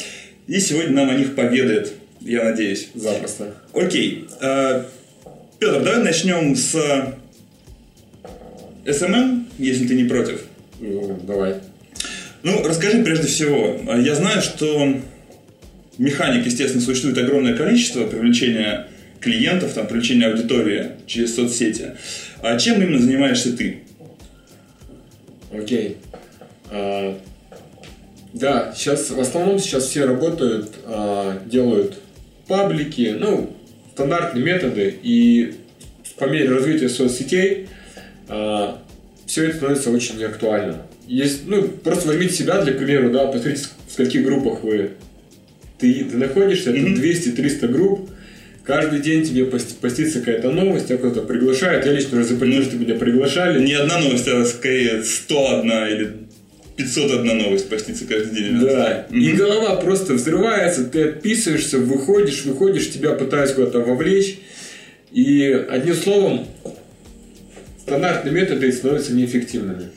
и 0.47 0.59
сегодня 0.59 0.91
нам 0.91 1.09
о 1.09 1.15
них 1.15 1.35
поведает, 1.35 1.93
я 2.21 2.43
надеюсь. 2.43 2.89
Запросто. 2.93 3.55
Окей. 3.73 4.27
Петр, 5.59 5.81
давай 5.81 6.03
начнем 6.03 6.55
с 6.55 6.75
SMM, 8.85 9.45
если 9.57 9.87
ты 9.87 9.95
не 9.95 10.03
против. 10.03 10.41
Ну, 10.79 11.19
давай. 11.23 11.55
Ну, 12.43 12.63
расскажи 12.63 13.03
прежде 13.03 13.27
всего. 13.27 13.79
Я 13.97 14.13
знаю, 14.13 14.41
что 14.41 14.99
механик, 15.97 16.45
естественно, 16.45 16.81
существует 16.83 17.17
огромное 17.17 17.55
количество 17.55 18.05
привлечения 18.05 18.87
клиентов, 19.19 19.73
там, 19.73 19.87
привлечения 19.87 20.27
аудитории 20.27 20.91
через 21.07 21.35
соцсети. 21.35 21.95
А 22.41 22.57
чем 22.57 22.81
именно 22.81 22.99
занимаешься 22.99 23.55
ты? 23.55 23.79
Окей. 25.51 25.97
А, 26.69 27.17
да, 28.33 28.73
сейчас 28.75 29.09
в 29.09 29.19
основном 29.19 29.59
сейчас 29.59 29.85
все 29.85 30.05
работают, 30.05 30.71
а, 30.85 31.41
делают 31.45 31.97
паблики, 32.47 33.15
ну, 33.17 33.55
стандартные 33.93 34.43
методы, 34.43 34.93
и 35.01 35.55
по 36.17 36.25
мере 36.25 36.49
развития 36.49 36.89
соцсетей 36.89 37.67
а, 38.27 38.81
все 39.25 39.45
это 39.45 39.57
становится 39.57 39.89
очень 39.89 40.23
актуально. 40.23 40.83
Есть, 41.07 41.47
ну, 41.47 41.67
просто 41.67 42.07
возьмите 42.07 42.33
себя, 42.33 42.61
для 42.61 42.73
примера, 42.73 43.09
да, 43.09 43.25
посмотрите, 43.27 43.67
в 43.87 43.91
скольких 43.91 44.23
группах 44.23 44.63
вы 44.63 44.91
ты, 45.93 46.05
ты 46.05 46.17
находишься, 46.17 46.71
это 46.71 46.79
mm-hmm. 46.79 47.35
200-300 47.35 47.67
групп, 47.67 48.09
каждый 48.63 48.99
день 48.99 49.23
тебе 49.23 49.45
постится 49.45 50.19
какая-то 50.19 50.51
новость, 50.51 50.87
тебя 50.87 50.97
кто-то 50.97 51.21
приглашает. 51.21 51.85
Я 51.85 51.91
лично 51.91 52.19
уже 52.19 52.29
запомнил, 52.29 52.63
что 52.63 52.75
меня 52.77 52.95
приглашали. 52.95 53.63
Не 53.63 53.73
одна 53.73 53.99
новость, 53.99 54.27
а 54.27 54.43
скорее 54.45 55.03
101 55.03 55.71
или 55.87 56.13
501 56.77 57.37
новость 57.37 57.69
постится 57.69 58.05
каждый 58.05 58.35
день. 58.35 58.59
Да. 58.59 59.05
Mm-hmm. 59.09 59.17
И 59.17 59.31
голова 59.33 59.75
просто 59.75 60.13
взрывается, 60.13 60.85
ты 60.85 61.03
отписываешься, 61.03 61.77
выходишь, 61.77 62.43
выходишь, 62.45 62.91
тебя 62.91 63.11
пытаются 63.11 63.55
куда-то 63.55 63.79
вовлечь. 63.79 64.39
И 65.11 65.43
одним 65.69 65.95
словом, 65.95 66.47
стандартные 67.81 68.33
методы 68.33 68.71
становятся 68.71 69.13
неэффективными. 69.13 69.91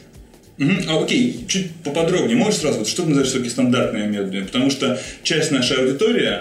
А 0.89 1.03
окей, 1.03 1.45
чуть 1.47 1.71
поподробнее, 1.85 2.37
можешь 2.37 2.61
сразу, 2.61 2.81
вот, 2.81 2.89
что 2.89 3.03
ты 3.03 3.09
называешь 3.09 3.31
все-таки 3.31 3.51
стандартными 3.51 4.07
методами? 4.07 4.45
Потому 4.45 4.71
что 4.71 5.01
часть 5.23 5.53
нашей 5.53 5.77
аудитории, 5.77 6.33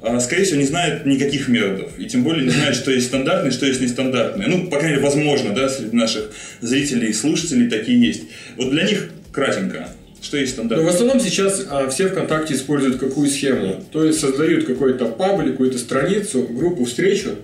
а, 0.00 0.18
скорее 0.20 0.44
всего, 0.44 0.60
не 0.60 0.66
знает 0.66 1.04
никаких 1.04 1.48
методов. 1.48 1.98
И 1.98 2.06
тем 2.06 2.22
более 2.22 2.44
не 2.44 2.50
знает, 2.50 2.74
что 2.74 2.90
есть 2.90 3.08
стандартные, 3.08 3.52
что 3.52 3.66
есть 3.66 3.80
нестандартные. 3.80 4.48
Ну, 4.48 4.68
по 4.68 4.78
крайней 4.78 4.96
мере, 4.96 5.02
возможно, 5.02 5.54
да, 5.54 5.68
среди 5.68 5.94
наших 5.94 6.32
зрителей 6.60 7.10
и 7.10 7.12
слушателей 7.12 7.68
такие 7.68 8.00
есть. 8.00 8.22
Вот 8.56 8.70
для 8.70 8.84
них 8.84 9.10
кратенько. 9.30 9.88
Что 10.22 10.38
есть 10.38 10.54
стандарт? 10.54 10.80
Ну, 10.80 10.86
в 10.86 10.90
основном 10.90 11.20
сейчас 11.20 11.66
а, 11.68 11.88
все 11.90 12.08
ВКонтакте 12.08 12.54
используют 12.54 12.98
какую 12.98 13.28
схему? 13.28 13.84
То 13.92 14.04
есть 14.04 14.18
создают 14.18 14.64
какой-то 14.64 15.04
паблик, 15.04 15.52
какую-то 15.52 15.78
страницу, 15.78 16.48
группу, 16.50 16.84
встречу, 16.86 17.36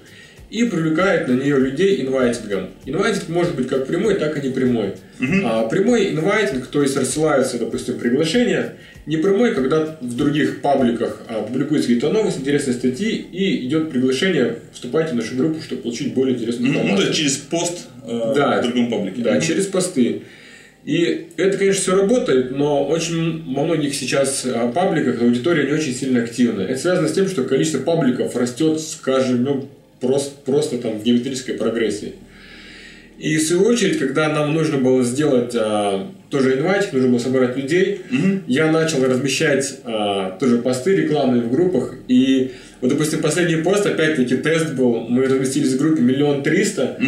и 0.53 0.65
привлекает 0.65 1.29
на 1.29 1.33
нее 1.33 1.59
людей 1.59 2.03
инвайтингом. 2.03 2.69
Инвайтинг 2.85 3.31
может 3.31 3.55
быть 3.55 3.69
как 3.69 3.87
прямой, 3.87 4.17
так 4.17 4.37
и 4.37 4.47
непрямой. 4.47 4.91
Угу. 5.19 5.47
А, 5.47 5.67
прямой 5.67 6.11
инвайтинг, 6.11 6.67
то 6.67 6.83
есть 6.83 6.95
рассылаются, 6.95 7.59
допустим, 7.59 7.99
приглашения. 7.99 8.75
Непрямой, 9.07 9.55
когда 9.55 9.97
в 9.99 10.15
других 10.15 10.61
пабликах 10.61 11.23
а, 11.27 11.43
публикуются 11.43 11.89
какие-то 11.89 12.11
новости, 12.11 12.41
интересные 12.41 12.75
статьи, 12.75 13.27
и 13.33 13.67
идет 13.67 13.91
приглашение 13.91 14.59
вступайте 14.75 15.13
в 15.13 15.17
нашу 15.17 15.37
группу, 15.37 15.63
чтобы 15.63 15.83
получить 15.83 16.13
более 16.13 16.37
интересную 16.37 16.71
информацию. 16.71 16.97
Ну, 16.97 17.03
то 17.03 17.09
есть 17.09 17.19
через 17.19 17.37
пост 17.39 17.89
э, 18.07 18.33
да, 18.37 18.61
в 18.61 18.63
другом 18.63 18.91
паблике. 18.91 19.23
Да, 19.23 19.33
угу. 19.33 19.41
через 19.41 19.67
посты. 19.67 20.21
И 20.85 21.29
это, 21.39 21.57
конечно, 21.57 21.81
все 21.81 21.97
работает, 21.97 22.51
но 22.51 22.87
очень 22.87 23.55
во 23.55 23.65
многих 23.65 23.95
сейчас 23.95 24.45
а, 24.45 24.71
пабликах 24.71 25.23
аудитория 25.23 25.65
не 25.65 25.73
очень 25.73 25.95
сильно 25.95 26.23
активна. 26.23 26.61
Это 26.61 26.79
связано 26.79 27.09
с 27.09 27.13
тем, 27.13 27.27
что 27.27 27.45
количество 27.45 27.79
пабликов 27.79 28.37
растет, 28.37 28.81
скажем, 28.81 29.45
ну, 29.45 29.71
просто, 30.03 30.33
просто 30.45 30.79
там 30.79 30.99
в 30.99 31.03
геометрической 31.03 31.55
прогрессии. 31.55 32.15
И 33.19 33.37
в 33.37 33.43
свою 33.43 33.63
очередь, 33.65 33.99
когда 33.99 34.29
нам 34.29 34.53
нужно 34.53 34.79
было 34.79 35.05
сделать 35.05 35.55
а, 35.55 36.11
тоже 36.29 36.59
инвайтик, 36.59 36.93
нужно 36.93 37.09
было 37.09 37.19
собрать 37.19 37.57
людей, 37.57 38.01
mm-hmm. 38.11 38.43
я 38.49 38.73
начал 38.73 39.05
размещать 39.05 39.79
а, 39.85 40.37
тоже 40.39 40.59
посты 40.59 40.97
рекламные 40.97 41.43
в 41.43 41.53
группах. 41.53 41.95
И 42.09 42.51
вот, 42.81 42.91
допустим, 42.91 43.23
последний 43.23 43.63
пост, 43.63 43.87
опять-таки, 43.87 44.37
тест 44.37 44.75
был, 44.75 45.07
мы 45.09 45.25
разместились 45.27 45.75
в 45.75 45.79
группе 45.79 46.03
миллион 46.03 46.43
триста, 46.43 46.99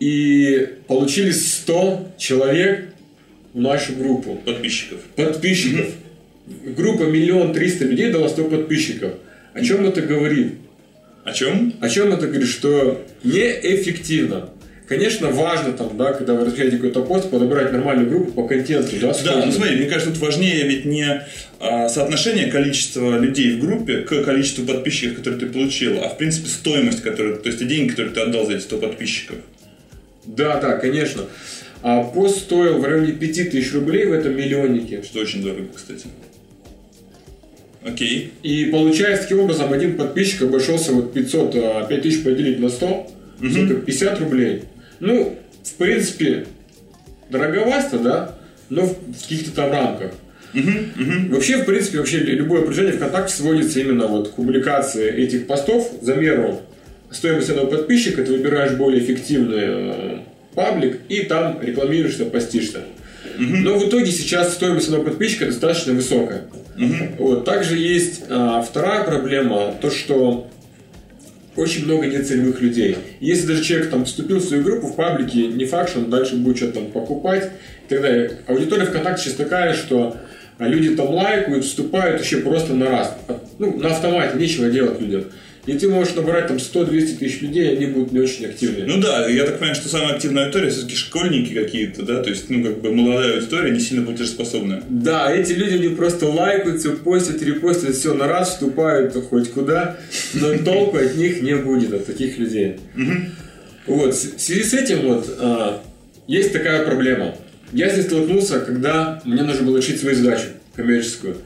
и 0.00 0.68
получили 0.88 1.30
100 1.30 2.14
человек 2.18 2.86
в 3.52 3.60
нашу 3.60 3.94
группу. 3.94 4.34
Подписчиков. 4.44 4.98
Подписчиков. 5.14 5.86
Mm-hmm. 5.86 6.74
Группа 6.74 7.04
миллион 7.04 7.52
триста 7.52 7.84
людей 7.84 8.10
дала 8.10 8.28
100 8.28 8.44
подписчиков. 8.46 9.12
О 9.54 9.62
чем 9.62 9.86
это 9.86 10.00
говорит? 10.00 10.54
О 11.24 11.32
чем? 11.32 11.74
О 11.80 11.88
чем 11.88 12.12
это 12.12 12.26
говорит, 12.26 12.48
что 12.48 13.04
неэффективно. 13.22 14.50
Конечно, 14.88 15.30
важно 15.30 15.72
там, 15.72 15.96
да, 15.96 16.12
когда 16.12 16.34
вы 16.34 16.44
размещаете 16.44 16.76
какой-то 16.76 17.02
пост, 17.02 17.30
подобрать 17.30 17.72
нормальную 17.72 18.10
группу 18.10 18.32
по 18.32 18.46
контенту, 18.46 18.90
да? 19.00 19.14
Да, 19.24 19.46
ну 19.46 19.52
смотри, 19.52 19.76
мне 19.76 19.86
кажется, 19.86 20.12
тут 20.12 20.20
важнее 20.20 20.66
ведь 20.68 20.84
не 20.84 21.22
а, 21.60 21.88
соотношение 21.88 22.50
количества 22.50 23.18
людей 23.18 23.52
в 23.52 23.60
группе 23.60 23.98
к 23.98 24.24
количеству 24.24 24.66
подписчиков, 24.66 25.18
которые 25.18 25.40
ты 25.40 25.46
получил, 25.46 26.02
а 26.02 26.08
в 26.08 26.18
принципе 26.18 26.48
стоимость, 26.48 27.02
которую, 27.02 27.38
то 27.38 27.48
есть 27.48 27.60
те 27.60 27.64
деньги, 27.64 27.90
которые 27.90 28.12
ты 28.12 28.20
отдал 28.20 28.44
за 28.44 28.54
эти 28.54 28.62
100 28.62 28.78
подписчиков. 28.78 29.36
Да, 30.26 30.60
да, 30.60 30.76
конечно. 30.76 31.22
А 31.82 32.02
пост 32.02 32.38
стоил 32.38 32.78
в 32.78 32.84
районе 32.84 33.12
5000 33.12 33.72
рублей 33.72 34.06
в 34.06 34.12
этом 34.12 34.36
миллионнике. 34.36 35.02
Что 35.02 35.20
очень 35.20 35.42
дорого, 35.42 35.68
кстати. 35.74 36.06
Окей. 37.84 38.32
И 38.42 38.66
получается, 38.66 39.24
таким 39.24 39.40
образом, 39.40 39.72
один 39.72 39.96
подписчик 39.96 40.42
обошелся 40.42 40.92
вот 40.92 41.12
500, 41.12 41.54
а 41.56 41.86
5000 41.86 42.22
поделить 42.22 42.60
на 42.60 42.68
100, 42.68 42.86
угу. 42.86 43.10
это 43.46 43.74
50 43.74 44.20
рублей. 44.20 44.62
Ну, 45.00 45.38
в 45.64 45.72
принципе, 45.74 46.46
дороговато, 47.28 47.98
да, 47.98 48.34
но 48.68 48.86
в 48.86 49.22
каких-то 49.22 49.50
там 49.52 49.72
рамках. 49.72 50.12
Угу, 50.54 50.68
угу. 50.68 51.34
Вообще, 51.34 51.58
в 51.58 51.64
принципе, 51.64 51.98
вообще 51.98 52.18
любое 52.18 52.60
приложение 52.60 52.92
ВКонтакте 52.92 53.34
сводится 53.34 53.80
именно 53.80 54.06
вот 54.06 54.30
к 54.30 54.34
публикации 54.34 55.10
этих 55.10 55.46
постов, 55.46 55.90
замеру 56.02 56.60
стоимости 57.12 57.50
одного 57.50 57.70
подписчика, 57.70 58.24
ты 58.24 58.32
выбираешь 58.32 58.72
более 58.72 59.02
эффективный 59.02 59.64
э, 59.64 60.18
паблик 60.54 61.00
и 61.08 61.22
там 61.22 61.58
рекламируешься, 61.60 62.24
постишься. 62.24 62.80
Угу. 63.36 63.56
Но 63.58 63.78
в 63.78 63.88
итоге 63.88 64.10
сейчас 64.10 64.54
стоимость 64.54 64.86
одного 64.88 65.04
подписчика 65.04 65.46
достаточно 65.46 65.92
высокая. 65.92 66.42
Угу. 66.76 67.24
Вот. 67.24 67.44
Также 67.44 67.76
есть 67.76 68.22
а, 68.28 68.62
вторая 68.62 69.04
проблема, 69.04 69.74
то 69.80 69.90
что 69.90 70.48
очень 71.56 71.84
много 71.84 72.06
нецелевых 72.06 72.60
людей. 72.62 72.96
Если 73.20 73.46
даже 73.46 73.62
человек 73.62 73.90
там 73.90 74.04
вступил 74.04 74.38
в 74.38 74.44
свою 74.44 74.62
группу 74.62 74.86
в 74.86 74.96
паблике, 74.96 75.48
не 75.48 75.66
факт, 75.66 75.90
что 75.90 75.98
он 76.00 76.10
дальше 76.10 76.36
будет 76.36 76.56
что-то 76.56 76.74
там 76.74 76.86
покупать 76.86 77.50
и 77.86 77.90
так 77.90 78.00
далее. 78.00 78.38
Аудитория 78.46 78.86
ВКонтакте 78.86 79.24
сейчас 79.24 79.34
такая, 79.34 79.74
что 79.74 80.16
люди 80.58 80.94
там 80.94 81.10
лайкают, 81.10 81.64
вступают 81.64 82.18
вообще 82.18 82.38
просто 82.38 82.74
на 82.74 82.88
раз. 82.88 83.16
Ну, 83.58 83.78
на 83.78 83.90
автомате, 83.90 84.38
нечего 84.38 84.70
делать 84.70 85.00
людям. 85.00 85.24
И 85.64 85.74
ты 85.74 85.88
можешь 85.88 86.14
набрать 86.14 86.48
там 86.48 86.56
100-200 86.56 87.18
тысяч 87.18 87.40
людей, 87.40 87.76
они 87.76 87.86
будут 87.86 88.10
не 88.10 88.18
очень 88.18 88.46
активны. 88.46 88.84
Ну 88.84 89.00
да, 89.00 89.28
я 89.28 89.44
так 89.44 89.58
понимаю, 89.58 89.76
что 89.76 89.88
самая 89.88 90.14
активная 90.14 90.44
аудитория 90.44 90.70
все-таки 90.70 90.96
школьники 90.96 91.54
какие-то, 91.54 92.02
да, 92.02 92.20
то 92.20 92.30
есть, 92.30 92.50
ну, 92.50 92.64
как 92.64 92.80
бы 92.80 92.92
молодая 92.92 93.34
аудитория, 93.34 93.70
не 93.70 93.78
сильно 93.78 94.04
платежеспособная. 94.04 94.82
Да, 94.88 95.32
эти 95.32 95.52
люди 95.52 95.86
не 95.86 95.94
просто 95.94 96.26
лайкают, 96.26 96.80
все 96.80 96.96
постят, 96.96 97.40
репостят, 97.42 97.94
все 97.94 98.12
на 98.12 98.26
раз, 98.26 98.50
вступают 98.50 99.14
хоть 99.30 99.50
куда, 99.50 99.98
но 100.34 100.58
толку 100.64 100.96
от 100.96 101.16
них 101.16 101.42
не 101.42 101.54
будет, 101.54 101.92
от 101.94 102.06
таких 102.06 102.38
людей. 102.38 102.78
Вот, 103.86 104.14
в 104.14 104.40
связи 104.40 104.64
с 104.64 104.74
этим 104.74 105.02
вот 105.02 105.36
а, 105.40 105.82
есть 106.26 106.52
такая 106.52 106.84
проблема. 106.84 107.36
Я 107.72 107.88
здесь 107.88 108.06
столкнулся, 108.06 108.60
когда 108.60 109.22
мне 109.24 109.42
нужно 109.42 109.64
было 109.64 109.78
решить 109.78 110.00
свою 110.00 110.16
задачу 110.16 110.46
коммерческую. 110.74 111.36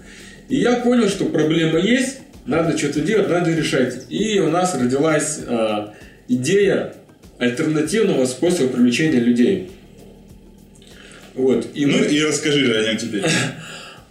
И 0.48 0.56
я 0.56 0.76
понял, 0.76 1.08
что 1.08 1.24
проблема 1.26 1.78
есть, 1.78 2.18
надо 2.46 2.76
что-то 2.78 3.00
делать, 3.00 3.28
надо 3.28 3.52
решать. 3.52 4.06
И 4.08 4.38
у 4.40 4.50
нас 4.50 4.75
родилась 4.75 5.40
э, 5.46 5.87
идея 6.28 6.94
альтернативного 7.38 8.26
способа 8.26 8.69
привлечения 8.69 9.20
людей. 9.20 9.70
Вот. 11.34 11.66
И 11.75 11.87
ну 11.87 11.98
мы... 11.98 12.06
и 12.06 12.22
расскажи 12.22 12.64
же 12.64 12.78
о 12.78 12.84
нем 12.84 12.96
теперь. 12.96 13.25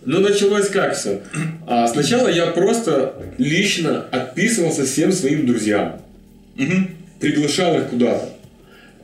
Ну, 0.07 0.19
началось 0.19 0.69
как 0.69 0.95
все? 0.95 1.21
А, 1.65 1.87
сначала 1.87 2.27
я 2.27 2.45
просто 2.51 3.15
лично 3.39 4.05
отписывался 4.11 4.85
всем 4.85 5.11
своим 5.11 5.47
друзьям. 5.47 5.99
Угу. 6.59 6.73
Приглашал 7.19 7.79
их 7.79 7.87
куда-то. 7.87 8.29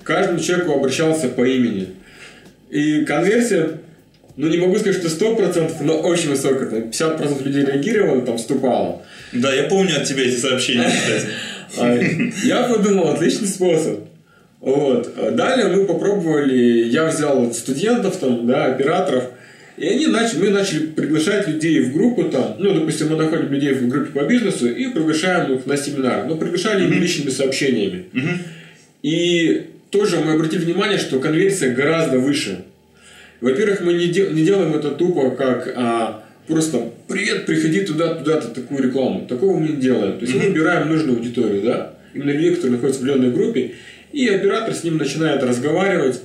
Каждому 0.04 0.39
человеку 0.39 0.74
обращался 0.74 1.27
по 1.30 1.44
имени. 1.44 1.95
И 2.69 3.04
конверсия, 3.06 3.80
ну 4.36 4.48
не 4.48 4.57
могу 4.57 4.77
сказать, 4.77 5.01
что 5.01 5.07
100%, 5.07 5.74
но 5.81 5.98
очень 6.01 6.30
высокая. 6.30 6.69
50% 6.69 7.44
людей 7.44 7.66
реагировало, 7.66 8.22
там 8.22 8.38
вступало. 8.38 9.01
Да, 9.33 9.54
я 9.54 9.63
помню 9.63 9.98
от 9.98 10.06
тебя 10.06 10.24
эти 10.24 10.38
сообщения, 10.38 10.89
кстати. 10.89 11.28
А, 11.78 12.00
я 12.44 12.63
подумал, 12.63 13.10
отличный 13.10 13.48
способ. 13.48 14.00
Вот. 14.60 15.36
Далее 15.36 15.75
мы 15.75 15.86
попробовали, 15.86 16.83
я 16.89 17.07
взял 17.07 17.51
студентов, 17.54 18.18
там, 18.18 18.45
да, 18.45 18.66
операторов, 18.66 19.25
и 19.78 19.88
они 19.88 20.06
начали, 20.07 20.39
мы 20.39 20.50
начали 20.50 20.86
приглашать 20.88 21.48
людей 21.48 21.80
в 21.81 21.94
группу 21.94 22.25
там, 22.25 22.56
ну, 22.60 22.74
допустим, 22.74 23.10
мы 23.10 23.16
находим 23.16 23.51
людей 23.51 23.74
в 23.74 23.88
группе 23.88 24.12
по 24.12 24.25
бизнесу 24.25 24.69
и 24.69 24.88
приглашаем 24.89 25.54
их 25.56 25.66
на 25.66 25.77
семинар, 25.77 26.25
но 26.27 26.36
приглашали 26.36 26.88
их 26.88 26.95
личными 26.95 27.30
сообщениями. 27.30 28.06
И 29.01 29.68
тоже 29.89 30.19
мы 30.19 30.34
обратили 30.34 30.63
внимание, 30.63 31.00
что 31.00 31.19
конверсия 31.19 31.69
гораздо 31.69 32.19
выше. 32.19 32.63
Во-первых, 33.39 33.81
мы 33.81 33.94
не, 33.94 34.07
де, 34.07 34.27
не 34.27 34.44
делаем 34.44 34.75
это 34.75 34.92
тупо, 34.92 35.31
как 35.31 35.74
а, 35.75 36.24
просто 36.51 36.92
«Привет, 37.07 37.45
приходи 37.45 37.81
туда, 37.81 38.15
туда-то», 38.15 38.50
такую 38.50 38.83
рекламу. 38.83 39.25
Такого 39.25 39.57
мы 39.57 39.69
не 39.69 39.75
делаем. 39.77 40.19
То 40.19 40.25
есть 40.25 40.36
мы 40.36 40.48
выбираем 40.48 40.89
нужную 40.89 41.18
аудиторию, 41.18 41.62
да, 41.63 41.94
именно 42.13 42.31
людей, 42.31 42.56
которые 42.56 42.74
находятся 42.74 43.01
в 43.01 43.03
определенной 43.03 43.33
группе, 43.33 43.71
и 44.12 44.27
оператор 44.27 44.74
с 44.74 44.83
ним 44.83 44.98
начинает 44.98 45.42
разговаривать, 45.44 46.21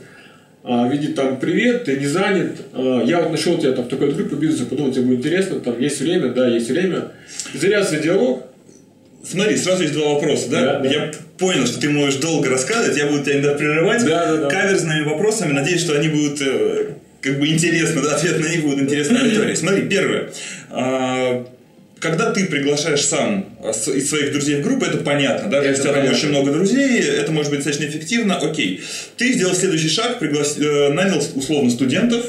а, 0.65 0.89
видит 0.89 1.15
там 1.15 1.39
«Привет, 1.39 1.85
ты 1.85 1.97
не 1.97 2.07
занят, 2.07 2.57
а, 2.73 3.03
я 3.05 3.21
вот 3.21 3.31
нашел 3.31 3.57
тебя 3.57 3.73
там 3.73 3.85
в 3.85 3.89
такой 3.89 4.13
группе 4.13 4.35
бизнеса, 4.35 4.67
подумал, 4.67 4.93
тебе 4.93 5.05
будет 5.05 5.21
интересно, 5.21 5.61
там 5.61 5.81
есть 5.81 6.01
время, 6.01 6.31
да, 6.31 6.49
есть 6.49 6.69
время». 6.69 7.13
Зарядся 7.55 7.99
диалог, 7.99 8.43
Смотри, 9.29 9.57
сразу 9.57 9.83
есть 9.83 9.95
два 9.95 10.15
вопроса, 10.15 10.49
да? 10.51 10.61
да, 10.61 10.79
да. 10.81 10.89
Я 10.89 11.13
понял, 11.37 11.67
что 11.67 11.81
ты 11.81 11.89
можешь 11.89 12.21
долго 12.21 12.49
рассказывать, 12.49 12.97
я 12.97 13.07
буду 13.07 13.25
тебя 13.25 13.35
иногда 13.35 13.55
прерывать 13.55 14.05
да, 14.05 14.27
да, 14.27 14.37
да. 14.43 14.49
каверзными 14.49 15.05
вопросами, 15.05 15.53
надеюсь, 15.53 15.81
что 15.81 15.99
они 15.99 16.09
будут 16.09 16.41
э, 16.43 16.91
как 17.27 17.41
бы 17.41 17.49
интересно, 17.49 18.03
да, 18.03 18.15
ответ 18.15 18.39
на 18.39 18.49
них 18.49 18.63
будет 18.63 18.81
интересный 18.81 19.21
аудитории. 19.21 19.55
Смотри, 19.55 19.83
первое. 19.83 20.31
А, 20.71 21.45
когда 21.99 22.31
ты 22.31 22.47
приглашаешь 22.47 23.05
сам 23.05 23.47
из 23.65 24.09
своих 24.09 24.33
друзей 24.33 24.61
в 24.61 24.63
группу, 24.63 24.85
это 24.85 24.99
понятно, 24.99 25.51
да, 25.51 25.63
если 25.63 25.81
у 25.81 25.85
тебя 25.85 25.95
там 25.95 26.09
очень 26.09 26.29
много 26.29 26.53
друзей, 26.53 27.01
это 27.01 27.33
может 27.33 27.51
быть 27.51 27.65
достаточно 27.65 27.91
эффективно, 27.91 28.37
окей. 28.37 28.81
Ты 29.17 29.33
сделал 29.33 29.55
следующий 29.55 29.89
шаг, 29.89 30.21
приглас... 30.21 30.57
Э, 30.59 30.91
нанял 30.93 31.21
условно 31.35 31.71
студентов, 31.71 32.25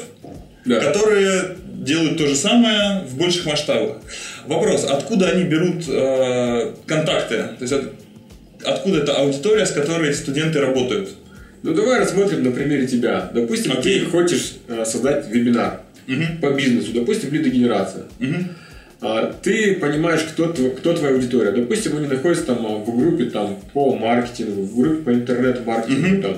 да. 0.64 0.80
которые 0.80 1.56
делают 1.64 2.18
то 2.18 2.26
же 2.26 2.34
самое 2.34 3.04
в 3.08 3.16
больших 3.16 3.46
масштабах. 3.46 3.98
Вопрос, 4.46 4.84
откуда 4.84 5.28
они 5.28 5.44
берут 5.44 5.84
э, 5.86 6.72
контакты? 6.86 7.36
То 7.36 7.58
есть 7.60 7.72
от, 7.72 7.92
откуда 8.64 8.98
эта 8.98 9.14
аудитория, 9.14 9.64
с 9.64 9.70
которой 9.70 10.12
студенты 10.12 10.60
работают? 10.60 11.10
Ну 11.62 11.74
давай 11.74 12.00
рассмотрим 12.00 12.44
на 12.44 12.50
примере 12.52 12.86
тебя. 12.86 13.30
Допустим, 13.34 13.72
Окей. 13.72 14.00
ты 14.00 14.06
хочешь 14.06 14.54
э, 14.68 14.84
создать 14.84 15.28
вебинар 15.28 15.80
угу. 16.06 16.22
по 16.40 16.50
бизнесу, 16.54 16.92
допустим, 16.92 17.32
лидогенерация. 17.32 18.04
Угу. 18.20 18.34
А, 19.00 19.32
ты 19.42 19.74
понимаешь, 19.74 20.22
кто, 20.22 20.48
кто 20.48 20.94
твоя 20.94 21.14
аудитория. 21.14 21.52
Допустим, 21.52 21.96
они 21.96 22.06
находятся 22.06 22.46
там 22.46 22.66
а, 22.66 22.78
в 22.78 22.98
группе 22.98 23.26
там, 23.26 23.58
по 23.72 23.94
маркетингу, 23.94 24.62
в 24.62 24.76
группе 24.76 25.02
по 25.02 25.14
интернет-маркетингу, 25.14 26.16
угу. 26.16 26.22
там, 26.22 26.36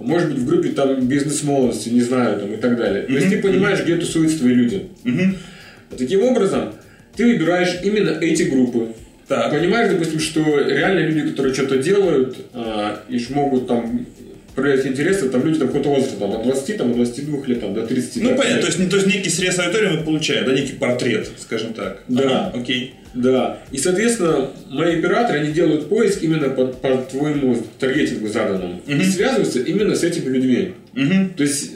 может 0.00 0.30
быть, 0.30 0.38
в 0.38 0.46
группе 0.46 0.70
там 0.70 1.06
бизнес-молодости, 1.06 1.90
не 1.90 2.00
знаю, 2.00 2.40
там, 2.40 2.52
и 2.52 2.56
так 2.56 2.76
далее. 2.76 3.02
То 3.02 3.12
есть 3.12 3.30
ты 3.30 3.40
понимаешь, 3.40 3.82
где 3.82 3.96
тусуются 3.96 4.38
твои 4.38 4.54
люди. 4.54 4.88
Угу. 5.04 5.98
Таким 5.98 6.22
образом, 6.22 6.74
ты 7.16 7.26
выбираешь 7.26 7.78
именно 7.82 8.10
эти 8.10 8.44
группы. 8.44 8.94
Так. 9.28 9.52
Понимаешь, 9.52 9.92
допустим, 9.92 10.18
что 10.18 10.40
реально 10.58 11.06
люди, 11.06 11.30
которые 11.30 11.54
что-то 11.54 11.78
делают, 11.78 12.36
а, 12.52 13.00
и 13.08 13.24
могут 13.30 13.68
там 13.68 14.06
проявлять 14.54 14.86
интерес, 14.86 15.18
там 15.30 15.44
люди 15.44 15.58
там 15.58 15.68
какого-то 15.68 15.90
возраста, 15.90 16.16
там, 16.18 16.32
от 16.32 16.42
20, 16.42 16.76
там, 16.76 16.90
от 16.90 16.96
22 16.96 17.46
лет, 17.46 17.60
там, 17.60 17.74
до 17.74 17.86
30. 17.86 18.22
Ну, 18.22 18.36
понятно, 18.36 18.60
то 18.60 18.66
есть, 18.66 18.90
то 18.90 18.96
есть 18.96 19.08
некий 19.08 19.30
срез 19.30 19.58
аудитории 19.58 19.96
мы 19.96 20.04
получаем, 20.04 20.44
да, 20.44 20.52
некий 20.52 20.74
портрет, 20.74 21.30
скажем 21.38 21.72
так. 21.74 22.02
Да. 22.08 22.48
Ага, 22.48 22.60
окей. 22.60 22.94
Да. 23.14 23.58
И, 23.72 23.78
соответственно, 23.78 24.50
мои 24.68 24.98
операторы, 24.98 25.40
они 25.40 25.52
делают 25.52 25.88
поиск 25.88 26.22
именно 26.22 26.48
по, 26.50 26.66
по 26.66 26.96
твоему 26.98 27.56
таргетингу 27.78 28.28
заданному. 28.28 28.80
Угу. 28.86 28.92
И 28.92 29.04
связываются 29.04 29.60
именно 29.60 29.94
с 29.94 30.04
этими 30.04 30.28
людьми. 30.28 30.74
Угу. 30.94 31.30
То 31.36 31.42
есть, 31.42 31.72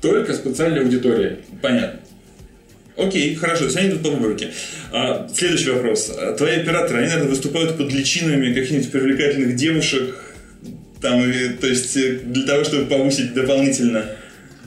только 0.00 0.32
специальной 0.32 0.80
аудиторией. 0.80 1.36
Понятно. 1.60 2.00
Окей, 2.96 3.34
хорошо, 3.34 3.68
все 3.68 3.80
они 3.80 3.90
идут 3.90 4.02
по 4.02 4.10
выборке. 4.10 4.50
А, 4.92 5.28
следующий 5.34 5.70
вопрос. 5.70 6.12
Твои 6.36 6.56
операторы, 6.56 6.98
они, 6.98 7.08
наверное, 7.08 7.30
выступают 7.30 7.76
под 7.76 7.92
личинами 7.92 8.52
каких-нибудь 8.52 8.90
привлекательных 8.90 9.56
девушек, 9.56 10.14
там, 11.00 11.22
то 11.60 11.66
есть 11.66 11.96
э, 11.96 12.18
для 12.24 12.46
того, 12.46 12.64
чтобы 12.64 12.86
повысить 12.86 13.34
дополнительно 13.34 14.04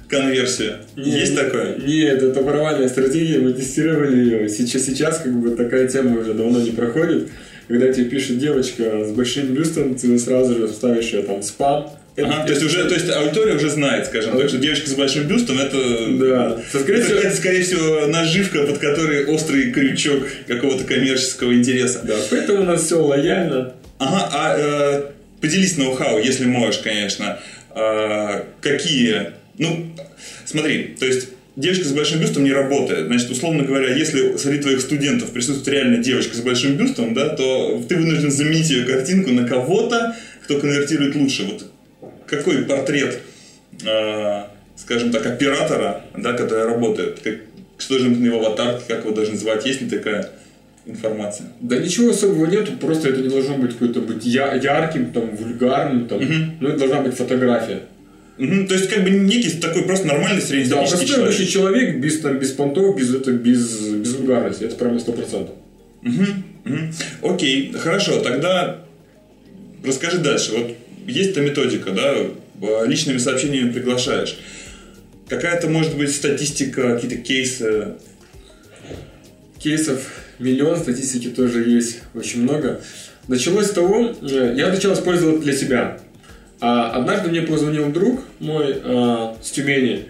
конверсию. 0.10 0.78
Нет, 0.96 1.08
Есть 1.08 1.36
такое? 1.36 1.78
Нет, 1.78 2.22
это 2.22 2.42
провальная 2.42 2.88
стратегия, 2.88 3.40
мы 3.40 3.54
тестировали 3.54 4.18
ее. 4.18 4.50
Сейчас, 4.50 4.84
сейчас 4.84 5.20
как 5.20 5.34
бы 5.34 5.52
такая 5.52 5.88
тема 5.88 6.20
уже 6.20 6.34
давно 6.34 6.60
не 6.62 6.72
проходит. 6.72 7.30
Когда 7.68 7.92
тебе 7.92 8.06
пишет 8.06 8.40
девочка 8.40 9.06
с 9.06 9.12
большим 9.12 9.54
бюстом, 9.54 9.96
ты 9.96 10.20
сразу 10.20 10.56
же 10.56 10.68
ставишь 10.68 11.12
ее 11.14 11.24
там 11.24 11.42
спам, 11.42 11.90
Ага, 12.16 12.46
то 12.46 12.52
есть 12.52 12.64
уже, 12.64 12.88
то 12.88 12.94
есть 12.94 13.10
аудитория 13.10 13.56
уже 13.56 13.72
знает, 13.72 14.06
скажем 14.06 14.38
так, 14.38 14.48
что 14.48 14.60
девочка 14.60 14.88
с 14.88 14.94
большим 14.94 15.24
бюстом 15.28 15.58
это, 15.58 15.78
да. 16.12 16.62
скорее 16.70 17.00
это, 17.00 17.06
всего, 17.08 17.20
это, 17.20 17.36
скорее 17.36 17.64
всего, 17.64 18.06
наживка, 18.06 18.68
под 18.68 18.78
которой 18.78 19.26
острый 19.26 19.72
крючок 19.72 20.24
какого-то 20.48 20.84
коммерческого 20.84 21.56
интереса. 21.56 22.02
Да, 22.04 22.14
поэтому 22.30 22.62
у 22.62 22.66
нас 22.66 22.84
все 22.84 23.04
лояльно. 23.04 23.74
Ага, 23.98 24.30
а 24.32 24.56
э, 24.60 25.02
поделись 25.44 25.76
ноу-хау, 25.76 26.20
если 26.20 26.46
можешь, 26.46 26.80
конечно. 26.80 27.38
Э, 27.76 28.44
какие, 28.62 29.32
ну, 29.58 29.94
смотри, 30.46 30.96
то 30.98 31.06
есть 31.06 31.28
девочка 31.58 31.84
с 31.84 31.92
большим 31.92 32.22
бюстом 32.22 32.46
не 32.46 32.54
работает. 32.54 33.08
Значит, 33.08 33.30
условно 33.30 33.66
говоря, 33.66 33.94
если 33.94 34.38
среди 34.38 34.62
твоих 34.62 34.80
студентов 34.80 35.32
присутствует 35.32 35.68
реально 35.68 35.98
девочка 35.98 36.34
с 36.38 36.40
большим 36.40 36.78
бюстом, 36.78 37.14
да, 37.14 37.36
то 37.36 37.84
ты 37.90 37.98
вынужден 37.98 38.32
заменить 38.32 38.70
ее 38.70 38.86
картинку 38.86 39.32
на 39.32 39.46
кого-то, 39.46 40.16
кто 40.46 40.62
конвертирует 40.62 41.16
лучше. 41.16 41.44
Вот 41.44 41.66
какой 42.26 42.64
портрет, 42.64 43.20
э, 43.86 44.44
скажем 44.78 45.12
так, 45.12 45.26
оператора, 45.26 46.06
да, 46.16 46.32
который 46.32 46.64
работает, 46.64 47.20
как, 47.22 47.36
что 47.78 47.96
должен 47.96 48.12
быть 48.12 48.22
на 48.22 48.28
его 48.28 48.40
аватарке, 48.40 48.86
как 48.88 49.04
его 49.04 49.14
должны 49.14 49.36
звать, 49.36 49.66
есть 49.66 49.82
ли 49.82 49.90
такая 49.90 50.30
информация? 50.86 51.48
Да 51.60 51.78
ничего 51.78 52.10
особого 52.10 52.46
нету, 52.46 52.74
просто 52.80 53.10
это 53.10 53.22
не 53.22 53.30
должно 53.30 53.58
быть 53.58 53.74
какой-то 53.74 54.02
быть 54.02 54.26
я, 54.26 54.54
ярким, 54.56 55.12
там, 55.12 55.36
вульгарным, 55.36 56.08
там, 56.08 56.18
угу. 56.20 56.34
ну 56.60 56.70
это 56.70 56.80
должна 56.80 57.02
быть 57.02 57.16
фотография. 57.16 57.84
Угу, 58.38 58.68
то 58.68 58.74
есть, 58.74 58.90
как 58.90 59.04
бы 59.04 59.12
некий 59.12 59.52
такой 59.52 59.84
просто 59.84 60.08
нормальный 60.08 60.42
среднестатистический 60.42 61.08
да, 61.08 61.14
человек. 61.14 61.38
Да, 61.38 61.46
человек 61.46 61.98
без, 62.00 62.20
там, 62.20 62.40
без 62.40 62.52
понтов, 62.52 62.98
без, 62.98 63.14
это, 63.14 63.32
без, 63.32 63.80
без 63.80 64.16
вульгарности, 64.16 64.64
это 64.64 64.76
прямо 64.76 65.00
сто 65.00 65.12
процентов. 65.12 65.56
Угу, 66.02 66.26
угу. 66.66 67.34
Окей, 67.34 67.72
хорошо, 67.74 68.22
тогда 68.22 68.80
расскажи 69.86 70.18
дальше. 70.18 70.52
Вот 70.58 70.76
есть 71.08 71.32
эта 71.32 71.42
методика, 71.42 71.92
да, 71.92 72.86
личными 72.86 73.18
сообщениями 73.18 73.72
приглашаешь. 73.72 74.38
Какая-то, 75.30 75.70
может 75.70 75.96
быть, 75.96 76.14
статистика, 76.14 76.96
какие-то 76.96 77.18
кейсы? 77.18 77.94
Кейсов 79.60 80.23
миллион, 80.40 80.78
статистики 80.78 81.28
тоже 81.30 81.64
есть 81.70 82.02
очень 82.14 82.44
много. 82.44 82.82
Началось 83.28 83.68
с 83.68 83.72
того, 83.72 84.14
э, 84.22 84.54
я 84.58 84.70
сначала 84.72 84.94
использовал 84.94 85.40
для 85.40 85.54
себя. 85.54 86.00
А 86.60 86.92
однажды 86.92 87.30
мне 87.30 87.42
позвонил 87.42 87.92
друг 87.92 88.22
мой 88.40 88.82
а, 88.84 89.36
с 89.42 89.52
Тюмени. 89.52 90.06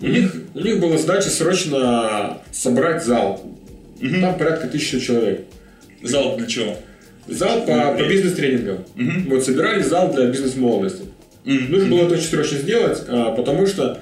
У, 0.00 0.06
них, 0.06 0.36
у 0.54 0.60
них 0.60 0.78
была 0.78 0.98
задача 0.98 1.30
срочно 1.30 2.38
собрать 2.52 3.04
зал. 3.04 3.44
Там 4.00 4.38
порядка 4.38 4.68
тысячи 4.68 5.00
человек. 5.00 5.46
Зал 6.04 6.36
для 6.36 6.46
чего? 6.46 6.76
Зал 7.26 7.62
по, 7.62 7.94
по 7.94 8.08
бизнес-тренингам. 8.08 8.84
Вот 9.26 9.44
собирали 9.44 9.82
зал 9.82 10.12
для 10.12 10.26
бизнес-молодости. 10.26 11.06
Нужно 11.44 11.88
было 11.88 12.06
это 12.06 12.14
очень 12.14 12.28
срочно 12.28 12.58
сделать, 12.58 13.02
а, 13.08 13.32
потому 13.32 13.66
что 13.66 14.00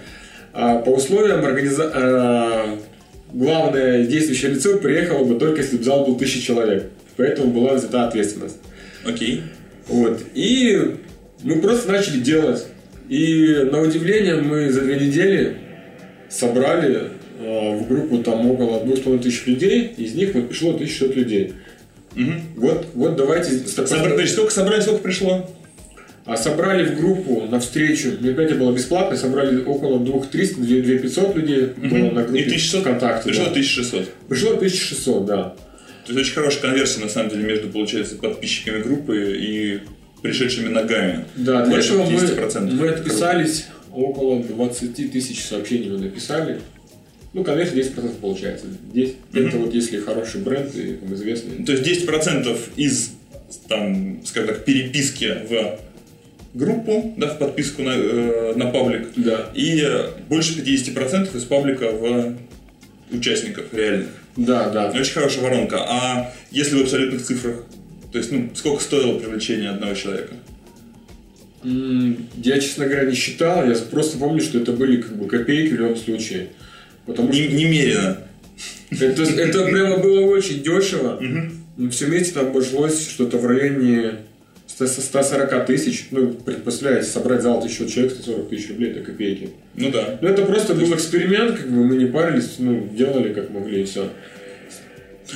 а, 0.53 0.79
по 0.79 0.91
условиям 0.91 1.45
организа... 1.45 1.91
а, 1.95 2.79
главное 3.35 4.07
действующее 4.07 4.53
лицо 4.53 4.79
приехало 4.79 5.25
бы 5.25 5.39
только 5.39 5.61
если 5.61 5.77
бы 5.77 5.85
зал 5.85 6.07
был 6.07 6.17
тысяча 6.17 6.41
человек. 6.41 6.91
Поэтому 7.17 7.53
была 7.53 7.75
взята 7.75 8.09
ответственность. 8.09 8.57
Окей. 9.05 9.43
Вот. 9.89 10.21
И 10.35 10.97
мы 11.43 11.61
просто 11.61 11.93
начали 11.93 12.21
делать. 12.21 12.65
И 13.09 13.69
на 13.71 13.83
удивление 13.83 14.37
мы 14.37 14.71
за 14.73 14.81
две 14.81 14.97
недели 14.97 15.57
собрали 16.31 17.11
э, 17.39 17.77
в 17.77 17.87
группу 17.89 18.19
там 18.19 18.51
около 18.51 18.83
двух 18.85 18.97
с 18.99 19.01
половиной 19.03 19.23
тысяч 19.25 19.47
людей, 19.47 19.93
из 19.97 20.15
них 20.15 20.35
вот 20.35 20.49
пришло 20.49 20.71
1600 20.71 21.17
людей. 21.17 21.53
Вот, 22.57 22.87
вот 22.95 23.17
давайте... 23.17 23.51
Собра- 23.53 24.11
Подожди, 24.11 24.33
сколько 24.33 24.53
собрали, 24.53 24.81
сколько 24.81 25.03
пришло? 25.03 25.51
А 26.27 26.37
собрали 26.39 26.87
в 26.87 26.97
группу 26.99 27.43
на 27.51 27.61
встречу, 27.61 28.13
мероприятие 28.19 28.59
было 28.59 28.73
бесплатное, 28.73 29.19
собрали 29.19 29.63
около 29.63 30.01
2300, 30.01 30.61
2500 30.61 31.37
людей 31.37 31.67
было 31.77 32.11
на 32.11 32.23
группе 32.23 32.41
И 32.41 32.47
1600? 32.47 32.81
ВКонтакте. 32.81 33.29
Пришло 33.29 33.45
да. 33.45 33.51
1600. 33.51 34.09
Пришло 34.29 34.51
1600, 34.53 35.27
да. 35.27 35.55
То 36.07 36.13
есть 36.13 36.21
очень 36.21 36.35
хорошая 36.35 36.63
конверсия, 36.63 37.01
на 37.01 37.09
самом 37.09 37.31
деле, 37.31 37.45
между, 37.45 37.69
получается, 37.69 38.17
подписчиками 38.17 38.83
группы 38.83 39.37
и 39.39 39.81
пришедшими 40.23 40.69
ногами. 40.69 41.27
Да, 41.37 41.63
для 41.63 41.75
Больше 41.75 41.95
этого 41.95 42.11
мы, 42.11 42.19
50%. 42.19 42.73
мы 42.73 42.89
отписались, 42.89 43.67
около 43.93 44.43
20 44.43 45.13
тысяч 45.13 45.45
сообщений 45.45 45.91
мы 45.91 45.99
написали. 45.99 46.61
Ну, 47.35 47.45
конечно, 47.45 47.77
10% 47.77 48.15
получается. 48.21 48.67
10, 48.95 49.17
Это 49.35 49.57
вот 49.59 49.75
если 49.75 49.99
хороший 49.99 50.41
бренд 50.41 50.75
и 50.75 50.95
там, 50.95 51.15
известный. 51.15 51.65
То 51.65 51.73
есть 51.73 52.07
10% 52.09 52.59
из, 52.77 53.11
там, 53.69 54.21
скажем 54.25 54.55
так, 54.55 54.65
переписки 54.65 55.31
в 55.49 55.79
группу, 56.55 57.15
да, 57.17 57.29
в 57.29 57.39
подписку 57.39 57.83
на, 57.83 57.91
э, 57.91 58.55
на 58.57 58.67
паблик, 58.71 59.09
Да. 59.17 59.51
и 59.55 59.81
э, 59.85 60.07
больше 60.29 60.55
50% 60.61 61.35
из 61.37 61.45
паблика 61.45 61.91
в 61.91 62.35
участников 63.11 63.67
реальных. 63.73 64.09
Да, 64.37 64.69
да. 64.71 64.91
Очень 64.91 65.13
хорошая 65.15 65.43
воронка. 65.45 65.79
А 65.89 66.33
если 66.51 66.77
в 66.79 66.83
абсолютных 66.83 67.23
цифрах, 67.23 67.65
то 68.13 68.19
есть, 68.19 68.31
ну, 68.33 68.51
сколько 68.55 68.83
стоило 68.83 69.19
привлечение 69.19 69.71
одного 69.71 69.95
человека? 69.95 70.35
Я, 71.63 72.61
честно 72.61 72.85
говоря, 72.87 73.05
не 73.09 73.15
считал. 73.15 73.67
Я 73.67 73.75
просто 73.91 74.19
помню, 74.19 74.41
что 74.43 74.59
это 74.59 74.73
были 74.73 75.01
как 75.01 75.17
бы 75.17 75.27
копейки 75.27 75.73
в 75.73 75.77
любом 75.81 75.97
случае. 75.97 76.49
Потому 77.07 77.33
что 77.33 77.43
Не- 77.43 77.49
немерено. 77.49 78.19
это, 78.91 79.23
это 79.23 79.65
прямо 79.65 79.97
было 79.99 80.21
очень 80.27 80.63
дешево. 80.63 81.19
Ну, 81.77 81.91
Все 81.91 82.07
вместе 82.07 82.35
там 82.35 82.49
обошлось 82.49 83.09
что-то 83.09 83.39
в 83.39 83.47
районе 83.47 84.17
100 84.75 84.87
140 84.89 85.67
тысяч. 85.67 86.09
Ну, 86.11 86.33
представляете, 86.33 87.07
собрать 87.09 87.43
зал 87.43 87.63
тысячу 87.63 87.87
человек, 87.87 88.13
140 88.15 88.49
тысяч 88.49 88.69
рублей, 88.71 88.91
это 88.91 89.01
копейки. 89.01 89.51
Ну 89.77 89.91
да. 89.91 90.19
Ну, 90.21 90.29
это 90.29 90.45
просто 90.45 90.75
был 90.75 90.93
эксперимент, 90.95 91.57
как 91.59 91.71
бы 91.71 91.85
мы 91.85 91.97
не 91.97 92.07
парились, 92.07 92.57
ну, 92.59 92.89
делали 92.93 93.33
как 93.33 93.51
могли 93.51 93.83
и 93.83 93.85
все. 93.85 94.11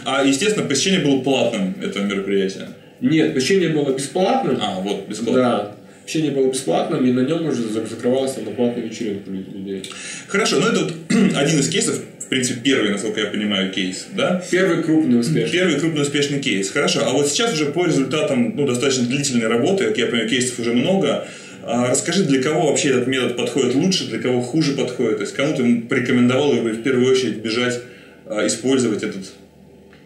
А, 0.05 0.25
естественно, 0.25 0.67
посещение 0.67 1.01
было 1.01 1.21
платным, 1.21 1.77
этого 1.81 2.05
мероприятия. 2.05 2.69
Нет, 3.01 3.35
посещение 3.35 3.69
было 3.69 3.95
бесплатным. 3.95 4.59
А, 4.61 4.81
вот, 4.81 5.09
бесплатно. 5.09 5.35
Да. 5.43 5.75
Посещение 6.03 6.33
было 6.33 6.51
бесплатным, 6.51 7.05
и 7.07 7.13
на 7.13 7.21
нем 7.21 7.47
уже 7.47 7.63
зак- 7.63 7.89
закрывалась 7.89 8.33
там 8.33 8.45
на 8.47 8.51
платную 8.51 8.89
вечеринку 8.89 9.31
лю- 9.31 9.45
людей. 9.55 9.85
Хорошо, 10.27 10.59
ну 10.59 10.67
это 10.67 10.81
вот 10.85 10.95
один 11.37 11.61
из 11.61 11.69
кейсов, 11.69 12.01
в 12.29 12.31
принципе, 12.31 12.61
первый, 12.63 12.91
насколько 12.91 13.21
я 13.21 13.29
понимаю, 13.29 13.73
кейс, 13.73 14.07
да? 14.15 14.45
Первый 14.51 14.83
крупный 14.83 15.19
успех. 15.19 15.51
Первый 15.51 15.81
крупный 15.81 16.03
успешный 16.03 16.41
кейс. 16.41 16.69
Хорошо, 16.69 17.01
а 17.07 17.13
вот 17.13 17.27
сейчас 17.27 17.55
уже 17.55 17.73
по 17.73 17.87
результатам 17.87 18.55
ну, 18.55 18.67
достаточно 18.67 19.07
длительной 19.07 19.47
работы, 19.47 19.85
как 19.85 19.97
я 19.97 20.05
понимаю, 20.05 20.29
кейсов 20.29 20.59
уже 20.59 20.75
много, 20.75 21.27
а 21.63 21.89
расскажи, 21.89 22.25
для 22.25 22.43
кого 22.43 22.67
вообще 22.67 22.91
этот 22.91 23.07
метод 23.07 23.39
подходит 23.39 23.75
лучше, 23.75 24.11
для 24.11 24.19
кого 24.19 24.43
хуже 24.43 24.73
подходит? 24.73 25.17
То 25.17 25.23
есть 25.23 25.35
кому 25.35 25.57
ты 25.57 25.81
порекомендовал 25.89 26.53
бы 26.53 26.73
в 26.73 26.83
первую 26.83 27.11
очередь 27.11 27.37
бежать, 27.37 27.81
а, 28.27 28.47
использовать 28.47 29.03
этот 29.03 29.25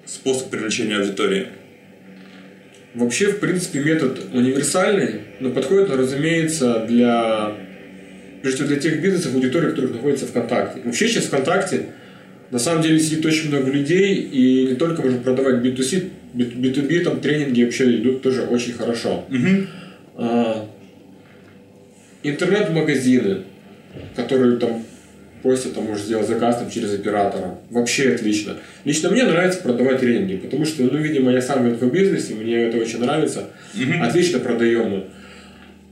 способ 0.06 0.48
привлечения 0.48 0.98
аудитории? 0.98 1.48
Вообще, 2.94 3.32
в 3.32 3.40
принципе, 3.40 3.80
метод 3.80 4.20
универсальный, 4.32 5.22
но 5.40 5.50
подходит 5.50 5.90
он, 5.90 5.98
разумеется, 5.98 6.86
для, 6.88 7.52
прежде 8.42 8.58
всего, 8.58 8.68
для 8.68 8.78
тех 8.78 9.02
бизнесов, 9.02 9.34
аудитории, 9.34 9.70
которые 9.70 9.92
находятся 9.92 10.26
в 10.26 10.28
ВКонтакте. 10.28 10.82
Вообще 10.84 11.08
сейчас 11.08 11.24
ВКонтакте 11.24 11.86
на 12.52 12.58
самом 12.58 12.82
деле 12.82 13.00
сидит 13.00 13.24
очень 13.24 13.48
много 13.48 13.70
людей, 13.70 14.14
и 14.14 14.66
не 14.66 14.74
только 14.74 15.00
можно 15.00 15.18
продавать 15.18 15.64
B2C, 15.64 16.10
B2B, 16.34 17.00
там 17.00 17.20
тренинги 17.20 17.64
вообще 17.64 17.96
идут 17.96 18.20
тоже 18.22 18.42
очень 18.42 18.74
хорошо. 18.74 19.24
А, 20.16 20.68
Интернет-магазины, 22.22 23.38
которые 24.14 24.58
там 24.58 24.84
просят, 25.42 25.74
там 25.74 25.84
можешь 25.84 26.04
сделать 26.04 26.28
заказ 26.28 26.58
там, 26.58 26.70
через 26.70 26.94
оператора. 26.94 27.58
Вообще 27.70 28.14
отлично. 28.14 28.56
Лично 28.84 29.10
мне 29.10 29.24
нравится 29.24 29.60
продавать 29.60 30.00
тренинги, 30.00 30.36
потому 30.36 30.66
что, 30.66 30.82
ну, 30.84 30.98
видимо, 30.98 31.32
я 31.32 31.40
сам 31.40 31.64
в 31.64 31.72
инфобизнесе, 31.72 32.34
мне 32.34 32.64
это 32.64 32.76
очень 32.76 33.00
нравится. 33.00 33.48
Отлично 34.02 34.38
продаем 34.40 34.90
мы. 34.90 35.04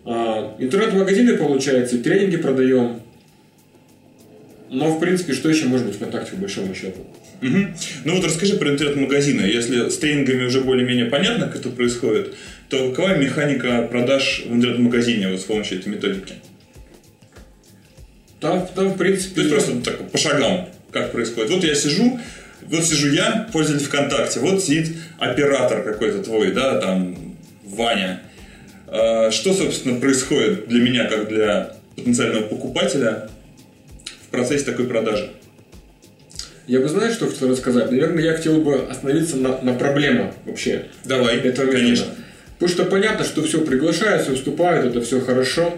А, 0.05 0.57
интернет-магазины, 0.59 1.39
получается, 1.39 1.99
тренинги 1.99 2.37
продаем. 2.37 3.01
Но, 4.71 4.97
в 4.97 5.01
принципе, 5.01 5.33
что 5.33 5.49
еще 5.49 5.67
может 5.67 5.87
быть 5.87 5.97
ВКонтакте, 5.97 6.31
по 6.31 6.43
большому 6.43 6.73
счету? 6.77 7.05
Мгм. 7.41 7.75
Ну 8.05 8.15
вот 8.15 8.25
расскажи 8.25 8.55
про 8.55 8.71
интернет-магазины. 8.71 9.41
Если 9.43 9.89
с 9.89 9.99
тренингами 9.99 10.45
уже 10.45 10.61
более-менее 10.61 11.07
понятно, 11.07 11.47
как 11.47 11.57
это 11.57 11.71
происходит, 11.71 12.35
то 12.69 12.91
какова 12.91 13.17
механика 13.17 13.83
продаж 13.91 14.45
в 14.47 14.55
интернет-магазине 14.55 15.29
вот 15.29 15.41
с 15.41 15.45
помощью 15.45 15.81
этой 15.81 15.89
методики? 15.89 16.35
Там, 18.39 18.69
там 18.75 18.91
в 18.91 18.97
принципе... 18.97 19.35
То 19.35 19.41
есть 19.41 19.53
просто 19.53 19.81
так, 19.81 20.09
по 20.09 20.19
шагам, 20.19 20.69
как 20.93 21.11
происходит. 21.11 21.51
Вот 21.51 21.65
я 21.65 21.75
сижу, 21.75 22.21
вот 22.63 22.85
сижу 22.85 23.11
я, 23.11 23.49
пользователь 23.53 23.87
ВКонтакте, 23.87 24.39
вот 24.39 24.63
сидит 24.63 24.97
оператор 25.19 25.83
какой-то 25.83 26.23
твой, 26.23 26.53
да, 26.53 26.81
там, 26.81 27.37
Ваня. 27.65 28.23
А, 28.87 29.33
Что, 29.33 29.53
собственно, 29.53 29.99
происходит 29.99 30.69
для 30.69 30.81
меня, 30.81 31.07
как 31.07 31.29
для 31.29 31.75
потенциального 31.97 32.45
покупателя 32.45 33.29
процессе 34.31 34.65
такой 34.65 34.87
продажи? 34.87 35.31
Я 36.67 36.81
бы, 36.81 36.89
знаешь, 36.89 37.15
что 37.15 37.27
хотел 37.27 37.51
рассказать? 37.51 37.91
Наверное, 37.91 38.23
я 38.23 38.33
хотел 38.35 38.61
бы 38.61 38.77
остановиться 38.77 39.37
на, 39.37 39.61
на 39.61 39.75
проблемах 39.75 40.35
вообще. 40.47 40.87
Давай, 41.05 41.37
этого 41.39 41.65
метода. 41.67 41.73
конечно. 41.73 42.07
Потому 42.59 42.69
что 42.71 42.85
понятно, 42.85 43.25
что 43.25 43.43
все 43.43 43.61
приглашаются, 43.63 44.35
вступают, 44.35 44.87
это 44.87 45.01
все 45.01 45.21
хорошо. 45.21 45.75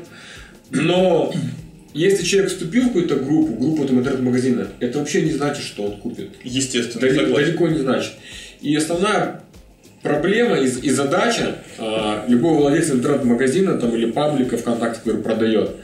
Но 0.71 1.33
если 1.95 2.25
человек 2.25 2.51
вступил 2.51 2.85
в 2.85 2.87
какую-то 2.89 3.17
группу, 3.17 3.53
группу 3.55 3.85
там 3.87 4.01
интернет-магазина, 4.01 4.69
это 4.81 4.99
вообще 4.99 5.23
не 5.23 5.31
значит, 5.31 5.65
что 5.65 5.85
он 5.85 5.97
купит. 5.99 6.31
Естественно, 6.45 7.01
Дали- 7.01 7.17
согласен. 7.17 7.47
далеко 7.47 7.69
не 7.69 7.79
значит. 7.79 8.13
И 8.61 8.75
основная 8.75 9.41
проблема 10.03 10.57
и, 10.59 10.67
и 10.67 10.91
задача 10.91 11.57
а, 11.79 12.25
любого 12.29 12.63
владельца 12.63 12.93
интернет-магазина 12.95 13.79
там, 13.79 13.95
или 13.95 14.11
паблика 14.11 14.57
ВКонтакте, 14.59 15.01
который 15.05 15.23
продает, 15.23 15.77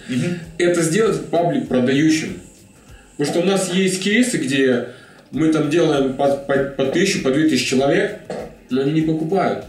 это 0.58 0.82
сделать 0.82 1.24
паблик 1.26 1.68
продающим. 1.68 2.40
Потому 3.18 3.34
что 3.34 3.40
у 3.40 3.50
нас 3.50 3.72
есть 3.74 4.00
кейсы, 4.02 4.36
где 4.38 4.90
мы 5.32 5.48
там 5.52 5.70
делаем 5.70 6.14
по, 6.14 6.28
по, 6.36 6.54
по 6.54 6.84
тысячу, 6.86 7.20
по 7.22 7.30
две 7.32 7.48
тысячи 7.48 7.66
человек, 7.66 8.20
но 8.70 8.82
они 8.82 8.92
не 8.92 9.02
покупают. 9.02 9.64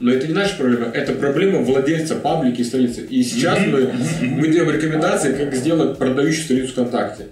Но 0.00 0.10
это 0.12 0.26
не 0.26 0.32
наша 0.34 0.56
проблема, 0.56 0.86
это 0.92 1.12
проблема 1.12 1.58
владельца 1.60 2.16
паблики 2.16 2.62
и 2.62 2.64
страницы. 2.64 3.02
И 3.02 3.22
сейчас 3.22 3.58
мы, 3.66 3.92
мы 4.22 4.48
даем 4.48 4.70
рекомендации, 4.70 5.34
как 5.34 5.54
сделать 5.54 5.98
продающую 5.98 6.44
страницу 6.44 6.72
ВКонтакте. 6.72 7.26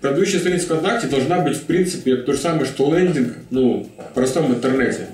Продающая 0.00 0.38
страница 0.38 0.66
ВКонтакте 0.66 1.06
должна 1.06 1.40
быть, 1.40 1.56
в 1.56 1.62
принципе, 1.62 2.16
то 2.16 2.32
же 2.32 2.38
самое, 2.38 2.64
что 2.66 2.94
лендинг, 2.94 3.34
ну, 3.50 3.88
в 4.10 4.14
простом 4.14 4.52
интернете. 4.54 5.06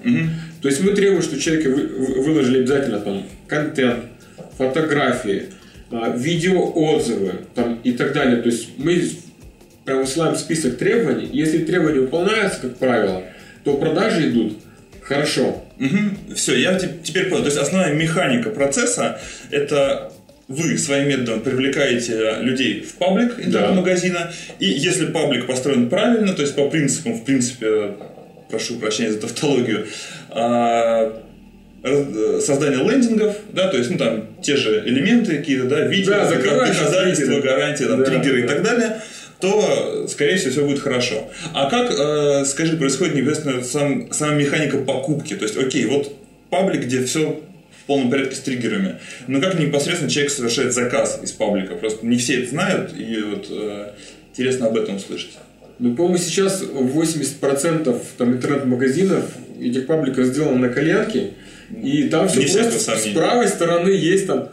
То 0.62 0.68
есть 0.68 0.82
мы 0.82 0.92
требуем, 0.92 1.22
что 1.22 1.38
человеки 1.40 1.66
вы- 1.68 1.86
вы- 1.86 2.22
выложили 2.22 2.58
обязательно 2.60 2.98
там 3.00 3.24
контент, 3.46 4.04
фотографии, 4.58 5.44
видеоотзывы 5.90 7.32
там, 7.54 7.80
и 7.82 7.92
так 7.92 8.12
далее. 8.12 8.42
То 8.42 8.48
есть 8.48 8.70
мы 8.78 9.02
прям 9.84 10.00
высылаем 10.00 10.36
список 10.36 10.78
требований. 10.78 11.28
Если 11.32 11.58
требования 11.58 12.00
выполняются, 12.00 12.60
как 12.60 12.76
правило, 12.76 13.22
то 13.64 13.76
продажи 13.76 14.28
идут 14.30 14.58
хорошо. 15.02 15.64
Все, 16.34 16.56
я 16.56 16.78
те- 16.78 16.90
теперь 17.02 17.28
понял. 17.28 17.42
То 17.42 17.48
есть 17.48 17.58
основная 17.58 17.94
механика 17.94 18.50
процесса 18.50 19.20
это 19.50 20.12
вы 20.46 20.76
своим 20.78 21.08
методом 21.08 21.40
привлекаете 21.40 22.36
людей 22.40 22.80
в 22.82 22.94
паблик 22.94 23.38
интернет-магазина, 23.38 24.32
и 24.58 24.66
если 24.66 25.06
паблик 25.06 25.46
построен 25.46 25.88
правильно, 25.88 26.32
то 26.32 26.42
есть 26.42 26.56
по 26.56 26.68
принципам, 26.68 27.14
в 27.14 27.24
принципе, 27.24 27.94
прошу 28.50 28.76
прощения 28.80 29.12
за 29.12 29.20
тавтологию, 29.20 29.86
а, 30.28 31.22
создание 32.40 32.78
лендингов, 32.84 33.36
да, 33.52 33.68
то 33.68 33.76
есть, 33.78 33.90
ну, 33.90 33.98
там, 33.98 34.26
те 34.42 34.56
же 34.56 34.82
элементы 34.86 35.38
какие-то, 35.38 35.64
да, 35.64 35.80
видео, 35.86 36.12
Да, 36.12 36.30
доказательства, 36.30 37.40
гарантии, 37.40 37.84
там, 37.84 37.98
Да, 38.00 38.04
триггеры 38.04 38.40
и 38.40 38.42
да. 38.42 38.48
так 38.48 38.62
далее, 38.62 39.00
то, 39.40 40.06
скорее 40.08 40.36
всего, 40.36 40.50
все 40.50 40.66
будет 40.66 40.80
хорошо. 40.80 41.30
А 41.54 41.70
как, 41.70 41.90
э, 41.90 42.44
скажи, 42.44 42.76
происходит 42.76 43.14
непосредственно 43.14 43.64
сам, 43.64 44.12
сама 44.12 44.34
механика 44.34 44.76
покупки? 44.78 45.34
То 45.34 45.44
есть, 45.44 45.56
окей, 45.56 45.86
вот 45.86 46.14
паблик, 46.50 46.82
где 46.82 47.02
все 47.04 47.40
в 47.82 47.86
полном 47.86 48.10
порядке 48.10 48.36
с 48.36 48.40
триггерами. 48.40 48.96
Но 49.26 49.40
как 49.40 49.58
непосредственно 49.58 50.10
человек 50.10 50.30
совершает 50.30 50.74
заказ 50.74 51.18
из 51.22 51.32
паблика? 51.32 51.74
Просто 51.74 52.06
не 52.06 52.18
все 52.18 52.42
это 52.42 52.50
знают, 52.50 52.92
и 52.96 53.22
вот 53.22 53.46
э, 53.48 53.92
интересно 54.32 54.66
об 54.66 54.76
этом 54.76 54.96
услышать. 54.96 55.30
Ну, 55.78 55.94
по-моему, 55.94 56.18
сейчас 56.18 56.62
80% 56.62 58.02
там, 58.18 58.32
интернет-магазинов 58.34 59.24
этих 59.58 59.86
пабликов 59.86 60.26
сделано 60.26 60.58
на 60.58 60.68
коленке, 60.68 61.30
и 61.82 62.04
там 62.08 62.28
все 62.28 62.42
просто 62.42 62.96
с 62.96 63.06
правой 63.14 63.48
стороны 63.48 63.90
есть 63.90 64.26
там 64.26 64.48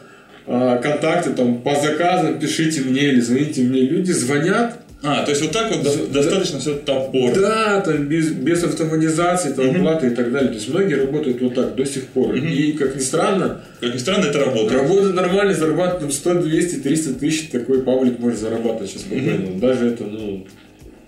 а, 0.45 0.77
контакты 0.77 1.31
там 1.31 1.61
по 1.61 1.75
заказам, 1.75 2.39
пишите 2.39 2.81
мне 2.81 3.01
или 3.09 3.19
звоните 3.19 3.61
мне. 3.63 3.81
Люди 3.81 4.11
звонят, 4.11 4.79
А, 5.03 5.23
то 5.23 5.31
есть 5.31 5.41
вот 5.43 5.51
так 5.51 5.69
вот 5.71 5.83
до- 5.83 6.07
достаточно 6.07 6.59
все 6.59 6.73
топор. 6.75 7.33
Да, 7.33 7.81
там 7.81 8.07
без, 8.07 8.31
без 8.31 8.63
автоматизации, 8.63 9.51
там, 9.53 9.69
оплаты 9.71 10.07
и 10.07 10.09
так 10.11 10.31
далее. 10.31 10.49
То 10.49 10.55
есть 10.55 10.69
многие 10.69 10.95
работают 10.95 11.41
вот 11.41 11.53
так 11.53 11.75
до 11.75 11.85
сих 11.85 12.05
пор. 12.07 12.35
И, 12.35 12.71
как 12.73 12.95
ни 12.95 12.99
странно, 13.01 13.61
Как 13.81 13.93
ни 13.93 13.97
странно, 13.99 14.25
это 14.25 14.39
работает. 14.39 14.71
работа 14.81 15.09
нормально, 15.09 15.53
зарабатывает 15.53 15.99
там 16.01 16.11
100, 16.11 16.33
200, 16.41 16.75
300 16.77 17.13
тысяч, 17.15 17.49
такой 17.49 17.83
паблик 17.83 18.17
может 18.19 18.39
зарабатывать 18.39 18.89
сейчас 18.89 19.01
спокойно. 19.03 19.59
Даже 19.59 19.87
это, 19.87 20.03
ну... 20.05 20.47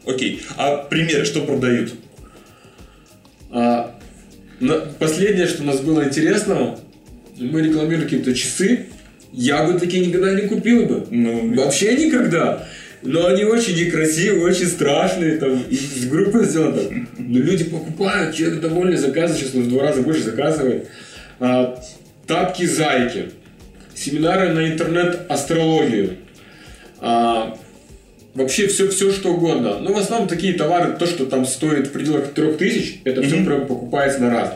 Окей. 0.05 0.41
А 0.57 0.77
примеры, 0.77 1.23
что 1.25 1.41
продают? 1.41 1.93
А, 3.51 3.95
последнее, 4.99 5.47
что 5.47 5.63
у 5.63 5.65
нас 5.65 5.79
было 5.81 6.03
интересного, 6.05 6.79
мы 7.37 7.61
рекламируем 7.61 8.03
какие-то 8.03 8.33
часы, 8.33 8.87
я 9.31 9.63
бы 9.63 9.79
такие 9.79 10.05
никогда 10.05 10.33
не 10.33 10.47
купил 10.47 10.85
бы. 10.85 11.05
Ну, 11.09 11.55
Вообще 11.55 11.95
никогда. 11.95 12.67
Но 13.01 13.27
они 13.27 13.45
очень 13.45 13.77
некрасивые, 13.77 14.43
очень 14.43 14.67
страшные, 14.67 15.37
там, 15.37 15.61
из 15.69 16.07
группы 16.09 16.43
сделано. 16.43 17.07
Но 17.17 17.39
люди 17.39 17.63
покупают, 17.63 18.35
человек 18.35 18.59
довольный, 18.59 18.97
заказывает, 18.97 19.41
сейчас 19.41 19.55
он 19.55 19.63
в 19.63 19.69
два 19.69 19.83
раза 19.83 20.01
больше 20.01 20.23
заказывает. 20.23 20.89
А, 21.39 21.81
тапки 22.27 22.65
зайки, 22.65 23.29
семинары 23.95 24.49
на 24.49 24.67
интернет-астрологию, 24.67 26.17
А, 27.01 27.57
вообще 28.33 28.67
все, 28.67 28.87
все 28.89 29.11
что 29.11 29.33
угодно. 29.33 29.79
Но 29.79 29.93
в 29.93 29.97
основном 29.97 30.27
такие 30.27 30.53
товары, 30.53 30.95
то, 30.97 31.05
что 31.05 31.25
там 31.25 31.45
стоит 31.45 31.87
в 31.87 31.91
пределах 31.91 32.33
трех 32.33 32.57
тысяч, 32.57 32.99
это 33.03 33.21
все 33.21 33.43
прям 33.43 33.67
покупается 33.67 34.19
на 34.19 34.29
раз. 34.29 34.53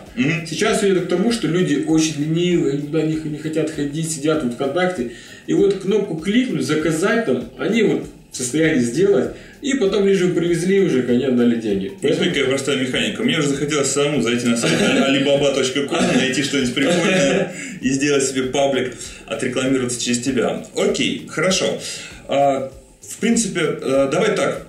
Сейчас 0.47 0.77
все 0.77 0.93
идет 0.93 1.05
к 1.05 1.09
тому, 1.09 1.31
что 1.31 1.47
люди 1.47 1.85
очень 1.87 2.21
ленивые, 2.21 2.77
никуда 2.77 3.01
не, 3.01 3.15
не 3.15 3.37
хотят 3.37 3.69
ходить, 3.69 4.11
сидят 4.11 4.43
вот 4.43 4.53
ВКонтакте. 4.53 5.11
И 5.47 5.53
вот 5.53 5.73
кнопку 5.75 6.17
кликнуть, 6.17 6.65
заказать 6.65 7.25
там, 7.25 7.49
они 7.57 7.83
вот 7.83 8.07
в 8.31 8.35
состоянии 8.35 8.79
сделать, 8.79 9.31
и 9.61 9.75
потом 9.75 10.07
лишь 10.07 10.19
привезли 10.19 10.81
уже, 10.81 11.05
они 11.07 11.23
отдали 11.25 11.55
деньги. 11.55 11.91
Поэтому 12.01 12.29
какая 12.29 12.45
простая 12.45 12.77
механика. 12.77 13.23
Мне 13.23 13.37
уже 13.37 13.49
захотелось 13.49 13.91
самому 13.91 14.21
зайти 14.21 14.47
на 14.47 14.57
сайт 14.57 14.73
alibaba.com, 14.73 16.17
найти 16.17 16.43
что-нибудь 16.43 16.73
прикольное 16.73 17.53
и 17.81 17.89
сделать 17.89 18.23
себе 18.23 18.43
паблик, 18.43 18.93
отрекламироваться 19.27 20.01
через 20.01 20.19
тебя. 20.19 20.65
Окей, 20.75 21.27
хорошо. 21.29 21.79
В 23.07 23.17
принципе, 23.17 23.61
э, 23.61 24.09
давай 24.11 24.35
так. 24.35 24.67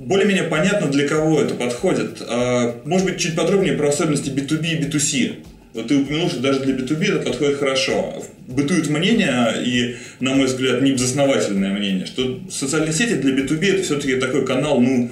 Более-менее 0.00 0.44
понятно, 0.44 0.88
для 0.88 1.06
кого 1.06 1.40
это 1.40 1.54
подходит. 1.54 2.22
А, 2.26 2.80
Может 2.84 3.06
быть, 3.06 3.18
чуть 3.18 3.36
подробнее 3.36 3.74
про 3.74 3.88
особенности 3.88 4.30
B2B 4.30 4.66
и 4.66 4.82
B2C. 4.82 5.36
Вот 5.72 5.86
ты 5.86 5.98
упомянул, 5.98 6.28
что 6.28 6.40
даже 6.40 6.60
для 6.60 6.74
B2B 6.74 7.16
это 7.16 7.26
подходит 7.30 7.58
хорошо. 7.58 8.24
Бытует 8.48 8.88
мнение, 8.88 9.62
и, 9.64 9.96
на 10.18 10.34
мой 10.34 10.46
взгляд, 10.46 10.82
небезосновательное 10.82 11.70
мнение, 11.70 12.06
что 12.06 12.40
социальные 12.50 12.92
сети 12.92 13.14
для 13.14 13.32
B2B 13.32 13.74
это 13.74 13.82
все-таки 13.84 14.16
такой 14.16 14.44
канал, 14.44 14.80
ну, 14.80 15.10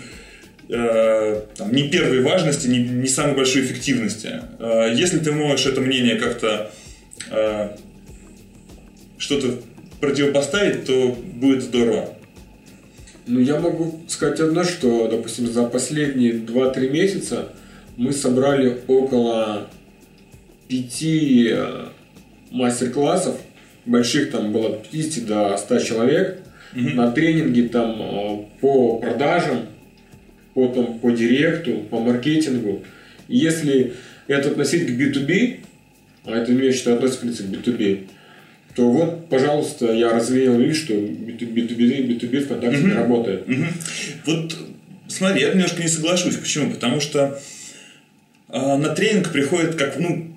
э, 0.69 1.43
там, 1.57 1.73
не 1.73 1.89
первой 1.89 2.23
важности, 2.23 2.67
не, 2.67 2.79
не 2.79 3.07
самой 3.07 3.37
большой 3.37 3.63
эффективности. 3.63 4.41
Э, 4.59 4.93
если 4.93 5.21
ты 5.21 5.31
можешь 5.31 5.67
это 5.67 5.81
мнение 5.81 6.17
как-то 6.17 6.73
э, 7.31 7.69
что-то 9.17 9.61
противопоставить, 10.01 10.87
то 10.87 11.17
будет 11.35 11.63
здорово. 11.63 12.18
Ну, 13.29 13.41
я 13.41 13.61
могу 13.61 14.01
сказать 14.09 14.41
одно, 14.41 14.65
что, 14.65 15.07
допустим, 15.07 15.47
за 15.47 15.65
последние 15.65 16.33
2-3 16.33 16.89
месяца 16.89 17.51
мы 17.99 18.13
собрали 18.13 18.79
около 18.87 19.69
пяти 20.67 21.51
э, 21.53 21.89
мастер-классов, 22.51 23.37
больших 23.85 24.31
там 24.31 24.51
было 24.51 24.69
от 24.77 24.89
50 24.89 25.27
до 25.27 25.57
100 25.59 25.79
человек, 25.81 26.39
на 26.75 27.13
тренинги 27.13 27.69
там 27.69 28.01
э, 28.01 28.45
по 28.63 28.99
продажам, 28.99 29.67
по, 30.55 30.69
там, 30.69 30.99
по 30.99 31.11
директу, 31.11 31.83
по 31.91 32.01
маркетингу. 32.01 32.83
Если 33.29 33.93
это 34.27 34.49
относить 34.49 34.87
к 34.87 34.91
B2B, 34.99 35.61
а 36.25 36.31
это, 36.31 36.53
я 36.53 36.73
считаю, 36.73 36.97
относится, 36.97 37.19
в 37.19 37.23
принципе, 37.23 37.57
к 37.57 37.61
B2B, 37.61 38.07
то 38.79 38.89
вот, 38.89 39.29
пожалуйста, 39.29 39.93
я 39.93 40.13
развеял 40.13 40.57
лишь, 40.57 40.77
что 40.77 40.95
B2B, 40.95 41.53
B2B, 41.53 42.07
B2B 42.07 42.45
ВКонтакте 42.45 42.83
не 42.85 42.93
работает. 42.93 43.43
Вот 44.25 44.57
смотри, 45.09 45.41
я 45.41 45.53
немножко 45.53 45.83
не 45.83 45.89
соглашусь. 45.89 46.37
Почему? 46.37 46.71
Потому 46.71 47.01
что 47.01 47.41
э, 48.49 48.77
на 48.77 48.91
тренинг 48.91 49.33
приходит 49.33 49.75
как, 49.75 49.99
ну, 49.99 50.33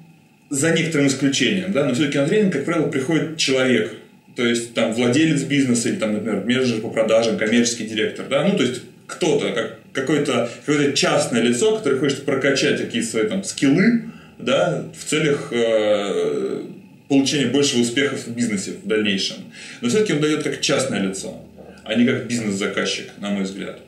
за 0.49 0.71
некоторым 0.71 1.05
исключением, 1.05 1.71
да, 1.71 1.85
но 1.85 1.93
все-таки 1.93 2.17
на 2.17 2.27
тренинг, 2.27 2.53
как 2.53 2.65
правило, 2.65 2.87
приходит 2.87 3.37
человек. 3.37 3.93
То 4.35 4.43
есть 4.43 4.73
там 4.73 4.91
владелец 4.93 5.43
бизнеса 5.43 5.89
или 5.89 5.97
там, 5.97 6.13
например, 6.13 6.43
менеджер 6.43 6.81
по 6.81 6.89
продажам, 6.89 7.37
коммерческий 7.37 7.85
директор, 7.85 8.25
да, 8.27 8.43
ну, 8.43 8.57
то 8.57 8.63
есть 8.63 8.81
кто-то, 9.05 9.51
как, 9.51 9.79
какое-то, 9.93 10.49
какое-то 10.65 10.97
частное 10.97 11.43
лицо, 11.43 11.77
которое 11.77 11.99
хочет 11.99 12.25
прокачать 12.25 12.81
какие-то 12.81 13.07
свои 13.07 13.27
там 13.27 13.43
скиллы, 13.43 14.05
да, 14.39 14.85
в 14.99 15.05
целях 15.07 15.49
э, 15.51 16.63
получения 17.11 17.47
большего 17.47 17.81
успеха 17.81 18.15
в 18.15 18.25
бизнесе 18.29 18.71
в 18.81 18.87
дальнейшем. 18.87 19.35
Но 19.81 19.89
все-таки 19.89 20.13
он 20.13 20.21
дает 20.21 20.43
как 20.43 20.61
частное 20.61 21.01
лицо, 21.01 21.43
а 21.83 21.93
не 21.95 22.05
как 22.05 22.25
бизнес-заказчик, 22.25 23.09
на 23.19 23.31
мой 23.31 23.43
взгляд. 23.43 23.81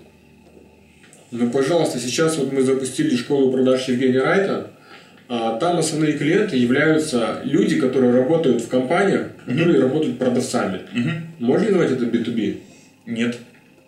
Ну, 1.31 1.49
пожалуйста, 1.49 1.99
сейчас 1.99 2.37
вот 2.37 2.51
мы 2.51 2.63
запустили 2.63 3.15
школу 3.15 3.49
продаж 3.49 3.87
Евгения 3.87 4.21
Райта. 4.21 4.71
А 5.29 5.57
там 5.57 5.77
основные 5.77 6.13
клиенты 6.13 6.57
являются 6.57 7.39
люди, 7.45 7.79
которые 7.79 8.13
работают 8.13 8.61
в 8.61 8.67
компаниях, 8.67 9.29
которые 9.45 9.79
работают 9.79 10.19
продавцами. 10.19 10.81
Можно 11.39 11.65
ли 11.67 11.71
назвать 11.71 11.91
это 11.93 12.03
B2B? 12.03 12.57
Нет. 13.05 13.37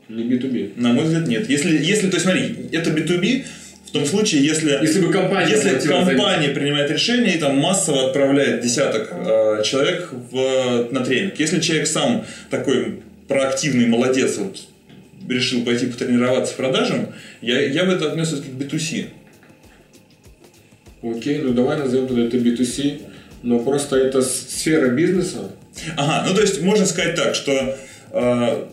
Не 0.08 0.24
B2B. 0.24 0.80
На 0.80 0.93
мой 0.93 1.04
взгляд, 1.04 1.28
нет. 1.28 1.50
Если, 1.50 1.78
если, 1.84 2.08
то 2.08 2.15
есть 2.15 2.24
смотри, 2.24 2.69
это 2.71 2.89
B2B, 2.89 3.43
в 3.43 3.64
том 3.95 4.05
случае, 4.05 4.45
если, 4.45 4.77
Если 4.81 4.99
бы 4.99 5.12
компания 5.12 5.51
если 5.51 5.88
компания 5.88 6.49
принимает 6.49 6.91
решение 6.91 7.36
и 7.36 7.39
там 7.39 7.58
массово 7.58 8.08
отправляет 8.08 8.60
десяток 8.60 9.10
э, 9.12 9.63
человек 9.63 10.10
в, 10.12 10.89
на 10.91 10.99
тренинг. 10.99 11.39
Если 11.39 11.62
человек 11.62 11.88
сам 11.88 12.25
такой 12.49 12.99
проактивный 13.29 13.88
молодец, 13.88 14.36
вот, 14.38 14.60
решил 15.29 15.63
пойти 15.63 15.86
потренироваться 15.86 16.53
в 16.53 16.58
продажам, 16.58 17.13
я, 17.41 17.62
я 17.62 17.86
бы 17.86 17.93
это 17.93 18.12
отнес 18.12 18.31
как 18.31 18.43
к 18.43 18.73
B2C. 18.73 19.08
Окей, 21.01 21.39
ну 21.39 21.53
давай 21.53 21.77
назовем 21.77 22.08
тогда 22.08 22.23
это 22.23 22.36
B2C. 22.36 23.01
Но 23.43 23.60
просто 23.60 23.95
это 23.95 24.21
сфера 24.21 24.89
бизнеса. 24.89 25.51
Ага, 25.95 26.27
ну 26.27 26.36
то 26.36 26.41
есть 26.41 26.62
можно 26.62 26.86
сказать 26.86 27.15
так, 27.15 27.36
что 27.36 27.77
э, 28.12 28.65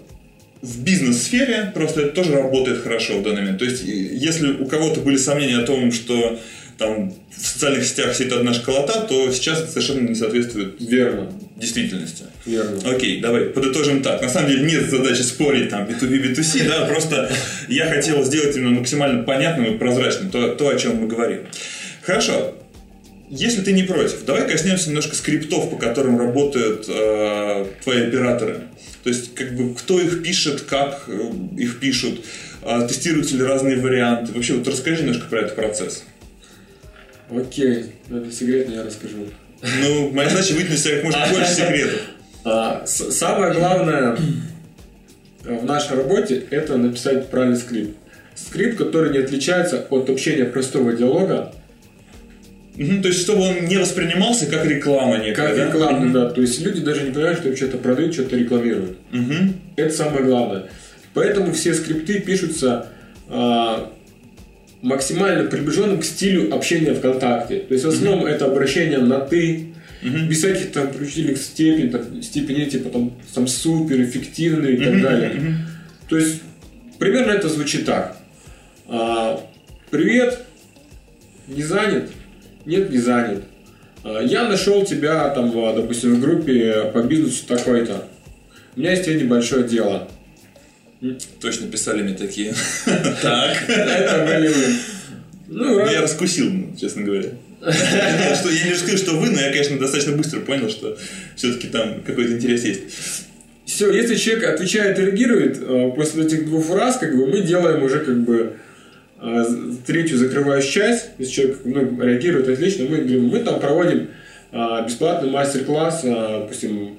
в 0.62 0.84
бизнес-сфере 0.84 1.72
просто 1.74 2.02
это 2.02 2.14
тоже 2.14 2.36
работает 2.36 2.82
хорошо 2.82 3.18
в 3.18 3.22
данный 3.22 3.42
момент. 3.42 3.58
То 3.58 3.64
есть 3.64 3.82
если 3.84 4.52
у 4.52 4.66
кого-то 4.66 5.00
были 5.00 5.16
сомнения 5.16 5.58
о 5.58 5.66
том, 5.66 5.90
что 5.90 6.38
там 6.78 7.12
в 7.36 7.46
социальных 7.46 7.84
сетях 7.84 8.14
сидит 8.14 8.32
одна 8.32 8.54
школота, 8.54 9.00
то 9.08 9.30
сейчас 9.32 9.60
это 9.60 9.70
совершенно 9.70 10.08
не 10.08 10.14
соответствует 10.14 10.76
Верно. 10.80 11.32
действительности. 11.56 12.24
Верно. 12.46 12.78
Окей, 12.88 13.20
давай 13.20 13.46
подытожим 13.46 14.02
так. 14.02 14.22
На 14.22 14.28
самом 14.28 14.50
деле 14.50 14.64
нет 14.64 14.88
задачи 14.88 15.22
спорить 15.22 15.68
там 15.68 15.84
B2B, 15.84 16.32
B2C, 16.32 16.68
да, 16.68 16.86
просто 16.86 17.30
я 17.68 17.88
хотел 17.88 18.22
сделать 18.24 18.56
именно 18.56 18.70
максимально 18.70 19.24
понятным 19.24 19.74
и 19.74 19.78
прозрачным 19.78 20.30
то, 20.30 20.54
то, 20.54 20.68
о 20.68 20.76
чем 20.76 20.96
мы 20.96 21.08
говорим. 21.08 21.40
Хорошо. 22.02 22.54
Если 23.34 23.62
ты 23.62 23.72
не 23.72 23.82
против, 23.84 24.26
давай 24.26 24.46
коснемся 24.46 24.90
немножко 24.90 25.16
скриптов, 25.16 25.70
по 25.70 25.76
которым 25.76 26.18
работают 26.18 26.84
э, 26.86 27.64
твои 27.82 28.02
операторы. 28.08 28.64
То 29.04 29.08
есть, 29.08 29.34
как 29.34 29.56
бы, 29.56 29.74
кто 29.74 29.98
их 29.98 30.22
пишет, 30.22 30.60
как 30.60 31.04
э, 31.06 31.30
их 31.56 31.80
пишут, 31.80 32.26
э, 32.60 32.86
тестируются 32.86 33.34
ли 33.36 33.42
разные 33.42 33.78
варианты. 33.78 34.34
Вообще, 34.34 34.52
вот 34.52 34.68
расскажи 34.68 35.04
немножко 35.04 35.30
про 35.30 35.40
этот 35.40 35.54
процесс. 35.56 36.04
Окей, 37.30 37.94
это 38.10 38.30
секретно 38.30 38.74
я 38.74 38.82
расскажу. 38.82 39.26
Ну, 39.80 40.10
моя 40.10 40.28
задача 40.28 40.52
вытянуть 40.52 40.80
себя 40.80 40.96
как 40.96 41.04
можно 41.04 41.26
больше 41.30 41.54
секретов. 41.54 42.00
А, 42.44 42.82
самое 42.86 43.54
главное 43.54 44.18
в 45.44 45.64
нашей 45.64 45.96
работе 45.96 46.42
это 46.50 46.76
написать 46.76 47.30
правильный 47.30 47.56
скрипт. 47.56 47.96
Скрипт, 48.34 48.76
который 48.76 49.12
не 49.12 49.18
отличается 49.18 49.86
от 49.88 50.10
общения 50.10 50.44
простого 50.44 50.92
диалога, 50.92 51.54
Мгм, 52.82 53.02
то 53.02 53.08
есть, 53.08 53.20
чтобы 53.20 53.42
он 53.42 53.66
не 53.66 53.76
воспринимался 53.76 54.46
как 54.46 54.64
реклама 54.66 55.18
некая, 55.18 55.48
как 55.48 55.56
да? 55.56 55.66
рекламный, 55.66 56.12
да. 56.12 56.30
То 56.30 56.40
есть 56.40 56.60
люди 56.60 56.80
даже 56.80 57.02
не 57.02 57.12
понимают, 57.12 57.38
что 57.38 57.54
что-то 57.54 57.78
продают, 57.78 58.14
что-то 58.14 58.36
рекламируют. 58.36 58.98
Мгм. 59.10 59.54
Это 59.76 59.94
самое 59.94 60.24
главное. 60.24 60.64
Поэтому 61.14 61.52
все 61.52 61.74
скрипты 61.74 62.20
пишутся 62.20 62.86
а, 63.28 63.92
максимально 64.80 65.48
приближенным 65.48 66.00
к 66.00 66.04
стилю 66.04 66.54
общения 66.54 66.94
ВКонтакте. 66.94 67.60
То 67.60 67.74
есть 67.74 67.84
в 67.84 67.88
основном 67.88 68.26
это 68.26 68.46
обращение 68.46 68.98
на 68.98 69.20
ты, 69.20 69.68
без 70.02 70.38
всяких 70.38 70.72
там 70.72 70.88
преувеличительных 70.88 71.38
степеней, 71.38 71.88
там, 71.90 72.22
степеней 72.22 72.66
типа 72.66 72.90
там, 72.90 73.12
там 73.34 73.46
супер, 73.46 74.02
эффективный 74.02 74.74
и 74.74 74.76
так 74.76 75.00
далее. 75.00 75.56
То 76.08 76.16
есть 76.16 76.42
примерно 76.98 77.32
это 77.32 77.48
звучит 77.48 77.84
так. 77.84 78.16
А, 78.88 79.40
Привет, 79.92 80.38
не 81.48 81.62
занят? 81.62 82.10
Нет, 82.64 82.90
не 82.90 82.98
занят. 82.98 83.42
А, 84.04 84.20
Я 84.20 84.48
нашел 84.48 84.84
тебя 84.84 85.28
там, 85.30 85.52
а, 85.56 85.74
допустим, 85.74 86.16
в 86.16 86.20
группе 86.20 86.90
по 86.92 87.02
бизнесу 87.02 87.46
такой-то. 87.46 88.04
У 88.76 88.80
меня 88.80 88.92
есть 88.92 89.04
тебе 89.04 89.20
небольшое 89.20 89.64
дело. 89.64 90.08
Точно 91.40 91.66
писали 91.66 92.02
мне 92.02 92.14
такие. 92.14 92.54
Так. 93.22 93.68
Это 93.68 94.24
были 94.26 94.48
вы. 94.48 94.64
Ну, 95.48 95.64
Ну, 95.80 95.90
Я 95.90 96.02
раскусил, 96.02 96.76
честно 96.80 97.02
говоря. 97.02 97.30
Что 97.60 98.50
Я 98.50 98.70
не 98.70 98.74
скажу, 98.74 98.96
что 98.96 99.12
вы, 99.12 99.30
но 99.30 99.40
я, 99.40 99.50
конечно, 99.50 99.78
достаточно 99.78 100.16
быстро 100.16 100.40
понял, 100.40 100.68
что 100.68 100.96
все-таки 101.36 101.68
там 101.68 102.02
какой-то 102.04 102.32
интерес 102.32 102.64
есть. 102.64 102.80
Все, 103.66 103.90
если 103.92 104.16
человек 104.16 104.48
отвечает 104.48 104.98
и 104.98 105.02
реагирует, 105.02 105.58
э, 105.60 105.92
после 105.94 106.24
этих 106.24 106.46
двух 106.46 106.66
фраз, 106.66 106.96
как 106.98 107.16
бы 107.16 107.26
мы 107.26 107.42
делаем 107.42 107.82
уже 107.82 108.00
как 108.00 108.20
бы 108.22 108.54
третью 109.86 110.18
закрывающую 110.18 110.72
часть, 110.72 111.10
если 111.18 111.32
человек 111.32 111.60
ну, 111.64 112.02
реагирует 112.02 112.48
отлично, 112.48 112.86
мы 112.88 112.98
говорим, 112.98 113.28
мы 113.28 113.38
там 113.40 113.60
проводим 113.60 114.08
э, 114.50 114.84
бесплатный 114.86 115.30
мастер-класс, 115.30 116.00
э, 116.04 116.40
допустим, 116.40 116.96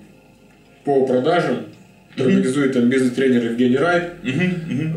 по 0.86 1.06
продажам, 1.06 1.66
который 2.12 2.36
организует 2.36 2.74
там 2.74 2.90
бизнес-тренер 2.90 3.44
Евгений 3.52 3.78
Райт. 3.78 4.14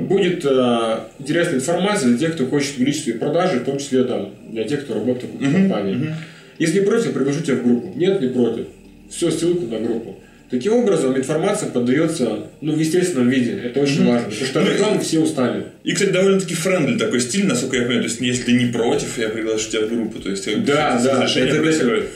Будет 0.09 0.45
э, 0.45 0.99
интересная 1.19 1.57
информация 1.57 2.11
для 2.11 2.19
тех, 2.19 2.35
кто 2.35 2.47
хочет 2.47 2.77
увеличить 2.77 3.05
свои 3.05 3.15
продажи, 3.15 3.59
в 3.59 3.65
том 3.65 3.79
числе 3.79 4.05
там, 4.05 4.31
для 4.51 4.65
тех, 4.65 4.85
кто 4.85 4.95
работает 4.95 5.33
в 5.35 5.53
компании. 5.53 6.15
Если 6.59 6.81
не 6.81 6.87
против, 6.87 7.13
приглашу 7.13 7.43
тебя 7.43 7.57
в 7.57 7.65
группу. 7.65 7.93
Нет, 7.99 8.21
не 8.21 8.29
против. 8.29 8.67
Все, 9.11 9.31
ссылку 9.31 9.67
на 9.67 9.79
группу. 9.79 10.17
Таким 10.51 10.75
образом, 10.75 11.17
информация 11.17 11.71
подается 11.71 12.47
ну, 12.61 12.73
в 12.73 12.79
естественном 12.79 13.29
виде. 13.29 13.61
Это 13.65 13.81
очень 13.81 14.07
важно. 14.07 14.29
Потому 14.31 14.47
что 14.47 14.61
Ну, 14.61 14.71
рекламы 14.71 15.01
все 15.01 15.19
устали. 15.19 15.65
И, 15.83 15.93
кстати, 15.93 16.11
довольно-таки 16.11 16.55
френдли 16.55 16.97
такой 16.99 17.21
стиль, 17.21 17.47
насколько 17.47 17.77
я 17.77 17.83
понимаю. 17.83 18.03
То 18.03 18.09
есть, 18.09 18.21
если 18.21 18.43
ты 18.45 18.53
не 18.53 18.67
против, 18.73 19.19
я 19.19 19.29
приглашу 19.29 19.71
тебя 19.71 19.87
в 19.87 19.89
группу. 19.89 20.21
То 20.21 20.31
есть, 20.31 20.65
Да, 20.65 21.01
да, 21.03 21.27
это 21.35 21.61
происходит. 21.61 22.09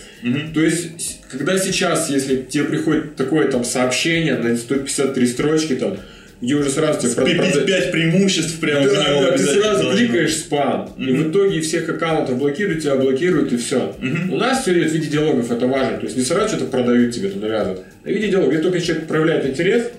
То 0.55 0.61
есть, 0.61 1.21
когда 1.31 1.59
сейчас, 1.59 2.11
если 2.11 2.43
тебе 2.43 2.65
приходит 2.65 3.17
такое 3.17 3.49
там 3.49 3.65
сообщение 3.65 4.37
на 4.37 4.57
153 4.57 5.27
строчки, 5.27 5.75
там, 5.75 5.97
где 6.41 6.55
уже 6.55 6.71
сразу 6.71 7.01
тебе 7.01 7.25
Пи- 7.25 7.35
прода- 7.39 7.61
пи- 7.61 7.67
Пять 7.67 7.93
преимуществ 7.93 8.59
прямо 8.61 8.87
в 8.89 8.93
Да, 8.93 9.09
него 9.11 9.23
да, 9.23 9.33
ты 9.33 9.39
сразу 9.45 9.83
должно. 9.85 9.99
кликаешь 9.99 10.37
спам, 10.37 10.91
и 10.97 11.13
в 11.13 11.31
итоге 11.31 11.61
всех 11.61 11.89
аккаунтов 11.89 12.39
блокируют, 12.39 12.83
тебя 12.83 12.97
блокируют, 12.97 13.53
и 13.53 13.57
все. 13.59 13.95
У 14.31 14.37
нас 14.37 14.63
все 14.63 14.73
идет 14.73 14.91
в 14.91 14.95
виде 14.95 15.09
диалогов, 15.09 15.51
это 15.51 15.67
важно. 15.67 15.99
То 15.99 16.05
есть 16.07 16.17
не 16.17 16.23
сразу 16.23 16.57
что-то 16.57 16.71
продают 16.71 17.15
тебе, 17.15 17.29
там 17.29 17.41
навязывают. 17.43 17.83
А 18.05 18.09
в 18.09 18.11
виде 18.11 18.29
диалога, 18.29 18.53
где 18.53 18.63
только 18.63 18.81
человек 18.81 19.07
проявляет 19.07 19.45
интерес, 19.47 19.91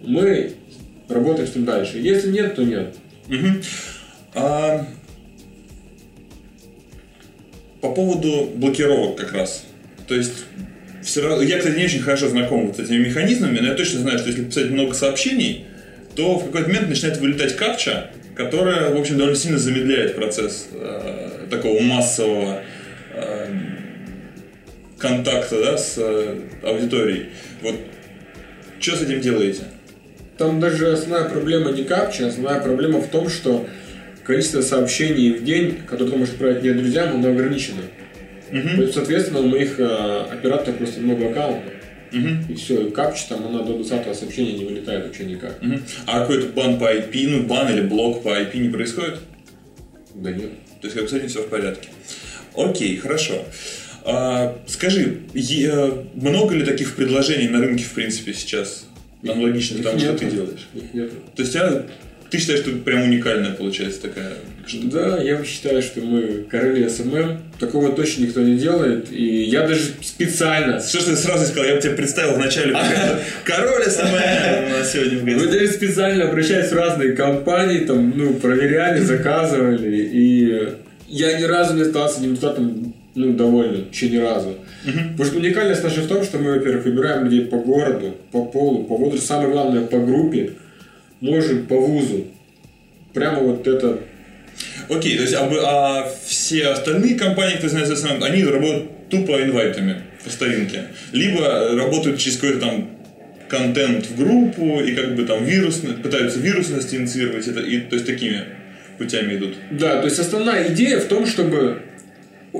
мы 0.00 0.52
работаем 1.10 1.46
с 1.46 1.54
ним 1.54 1.66
дальше. 1.66 1.98
Если 1.98 2.30
нет, 2.30 2.54
то 2.54 2.62
нет. 2.62 2.94
А, 4.34 4.86
по 7.80 7.92
поводу 7.92 8.50
блокировок 8.54 9.16
как 9.18 9.32
раз. 9.32 9.64
То 10.06 10.14
есть, 10.14 10.44
все 11.02 11.20
равно, 11.22 11.42
я, 11.42 11.58
кстати, 11.58 11.76
не 11.78 11.84
очень 11.84 12.00
хорошо 12.00 12.28
знаком 12.28 12.66
вот 12.68 12.76
с 12.76 12.80
этими 12.80 12.98
механизмами, 13.08 13.58
но 13.58 13.68
я 13.68 13.74
точно 13.74 14.00
знаю, 14.00 14.18
что 14.18 14.28
если 14.28 14.44
писать 14.44 14.70
много 14.70 14.94
сообщений, 14.94 15.64
то 16.14 16.38
в 16.38 16.46
какой-то 16.46 16.68
момент 16.68 16.88
начинает 16.88 17.18
вылетать 17.18 17.56
капча, 17.56 18.10
которая, 18.34 18.90
в 18.90 18.98
общем, 18.98 19.16
довольно 19.16 19.36
сильно 19.36 19.58
замедляет 19.58 20.16
процесс 20.16 20.68
э, 20.72 21.46
такого 21.50 21.80
массового 21.80 22.62
э, 23.14 23.46
контакта 24.98 25.62
да, 25.62 25.76
с 25.76 25.94
э, 25.98 26.38
аудиторией. 26.62 27.26
Вот 27.60 27.74
что 28.80 28.96
с 28.96 29.02
этим 29.02 29.20
делаете? 29.20 29.64
Там 30.38 30.60
даже 30.60 30.92
основная 30.92 31.28
проблема 31.28 31.70
не 31.72 31.84
капча, 31.84 32.28
основная 32.28 32.60
проблема 32.60 33.00
в 33.00 33.08
том, 33.08 33.28
что 33.28 33.66
количество 34.24 34.60
сообщений 34.60 35.32
в 35.32 35.44
день, 35.44 35.78
которые 35.86 36.10
ты 36.10 36.18
можешь 36.18 36.34
отправить 36.34 36.62
не 36.62 36.70
друзьям, 36.70 37.14
оно 37.14 37.30
ограничено. 37.30 37.82
Есть, 38.50 38.94
соответственно, 38.94 39.40
у 39.40 39.46
моих 39.46 39.80
э, 39.80 40.26
операторов 40.30 40.76
просто 40.76 41.00
много 41.00 41.30
аккаунтов. 41.30 41.72
И 42.12 42.54
все, 42.54 42.86
и 42.86 42.90
капча 42.90 43.28
там 43.30 43.46
она 43.46 43.62
до 43.62 43.74
20 43.74 44.16
сообщения 44.16 44.52
не 44.52 44.64
вылетает 44.64 45.06
вообще 45.06 45.24
никак. 45.24 45.60
Мгм. 45.62 45.82
А 46.06 46.20
какой-то 46.20 46.48
бан 46.48 46.78
по 46.78 46.84
IP, 46.84 47.28
ну 47.28 47.42
бан 47.44 47.72
или 47.72 47.80
блок 47.80 48.22
по 48.22 48.28
IP 48.28 48.58
не 48.58 48.68
происходит? 48.68 49.18
Да 50.14 50.30
нет. 50.30 50.50
То 50.80 50.88
есть 50.88 50.96
как 50.96 51.08
с 51.08 51.12
этим 51.12 51.28
все 51.28 51.42
в 51.42 51.48
порядке. 51.48 51.88
Окей, 52.54 52.96
хорошо. 52.96 53.44
А, 54.04 54.58
скажи, 54.66 55.20
много 56.14 56.54
ли 56.54 56.64
таких 56.64 56.96
предложений 56.96 57.48
на 57.48 57.60
рынке 57.60 57.84
в 57.84 57.92
принципе 57.92 58.34
сейчас? 58.34 58.86
Аналогично 59.22 59.82
тому, 59.82 59.98
что 59.98 60.18
ты 60.18 60.30
делаешь. 60.30 60.68
Их 60.74 60.92
нету. 60.92 61.14
То 61.36 61.42
есть 61.42 61.54
а, 61.56 61.86
ты 62.32 62.38
считаешь, 62.38 62.60
что 62.60 62.70
прям 62.70 63.02
уникальная 63.02 63.52
получается 63.52 64.00
такая? 64.00 64.32
Да, 64.84 65.22
я 65.22 65.44
считаю, 65.44 65.82
что 65.82 66.00
мы 66.00 66.46
короли 66.50 66.88
SMM. 66.88 67.42
Такого 67.60 67.92
точно 67.92 68.22
никто 68.22 68.40
не 68.40 68.56
делает. 68.56 69.12
И 69.12 69.42
я 69.42 69.66
даже 69.66 69.82
специально... 70.00 70.80
Что 70.80 71.00
ж 71.00 71.04
ты 71.04 71.16
сразу 71.16 71.44
сказал? 71.44 71.66
Я 71.66 71.74
бы 71.76 71.82
тебя 71.82 71.92
представил 71.92 72.36
вначале. 72.36 72.74
Король 73.44 73.84
SMM 73.84 74.64
у 74.66 74.70
нас 74.70 74.92
сегодня 74.92 75.18
в 75.18 75.24
Мы 75.24 75.34
гостях. 75.34 75.52
даже 75.52 75.66
специально 75.72 76.24
обращались 76.30 76.70
в 76.70 76.74
разные 76.74 77.12
компании, 77.12 77.80
там, 77.80 78.14
ну, 78.16 78.32
проверяли, 78.32 79.00
заказывали. 79.04 79.94
И 79.94 80.68
я 81.08 81.38
ни 81.38 81.44
разу 81.44 81.74
не 81.74 81.82
остался 81.82 82.22
результатом 82.22 82.94
ну, 83.14 83.34
доволен. 83.34 83.88
Еще 83.92 84.08
ни 84.08 84.16
разу. 84.16 84.54
Потому 84.84 85.24
что 85.24 85.36
уникальность 85.36 85.84
наша 85.84 86.00
в 86.00 86.06
том, 86.06 86.24
что 86.24 86.38
мы, 86.38 86.52
во-первых, 86.52 86.86
выбираем 86.86 87.24
людей 87.26 87.44
по 87.44 87.58
городу, 87.58 88.16
по 88.30 88.46
полу, 88.46 88.84
по 88.84 88.96
возрасту, 88.96 89.26
самое 89.26 89.50
главное, 89.50 89.82
по 89.82 89.98
группе, 89.98 90.52
можем 91.22 91.66
по 91.66 91.80
вузу. 91.80 92.26
Прямо 93.14 93.40
вот 93.40 93.66
это 93.66 94.00
Окей, 94.88 95.16
то 95.16 95.22
есть 95.22 95.34
а, 95.34 95.48
а 95.50 96.12
все 96.26 96.66
остальные 96.66 97.14
компании, 97.14 97.56
кто 97.56 97.68
занимается 97.68 97.96
SMM, 97.96 98.22
они 98.22 98.44
работают 98.44 99.08
тупо 99.08 99.42
инвайтами 99.42 100.02
по 100.22 100.30
старинке. 100.30 100.88
Либо 101.12 101.74
работают 101.74 102.18
через 102.18 102.36
какой-то 102.36 102.60
там 102.60 102.90
контент 103.48 104.06
в 104.06 104.16
группу 104.16 104.80
и 104.80 104.94
как 104.94 105.14
бы 105.14 105.24
там 105.24 105.44
вирусно, 105.44 105.94
пытаются 105.94 106.38
вирусность 106.38 106.94
инициировать 106.94 107.46
это, 107.48 107.60
и, 107.60 107.80
то 107.80 107.94
есть 107.94 108.06
такими 108.06 108.44
путями 108.98 109.36
идут. 109.36 109.56
Да, 109.70 110.00
то 110.00 110.06
есть 110.06 110.18
основная 110.18 110.72
идея 110.72 110.98
в 110.98 111.04
том, 111.04 111.26
чтобы 111.26 111.82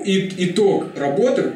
и- 0.04 0.32
итог 0.38 0.96
работы 0.96 1.52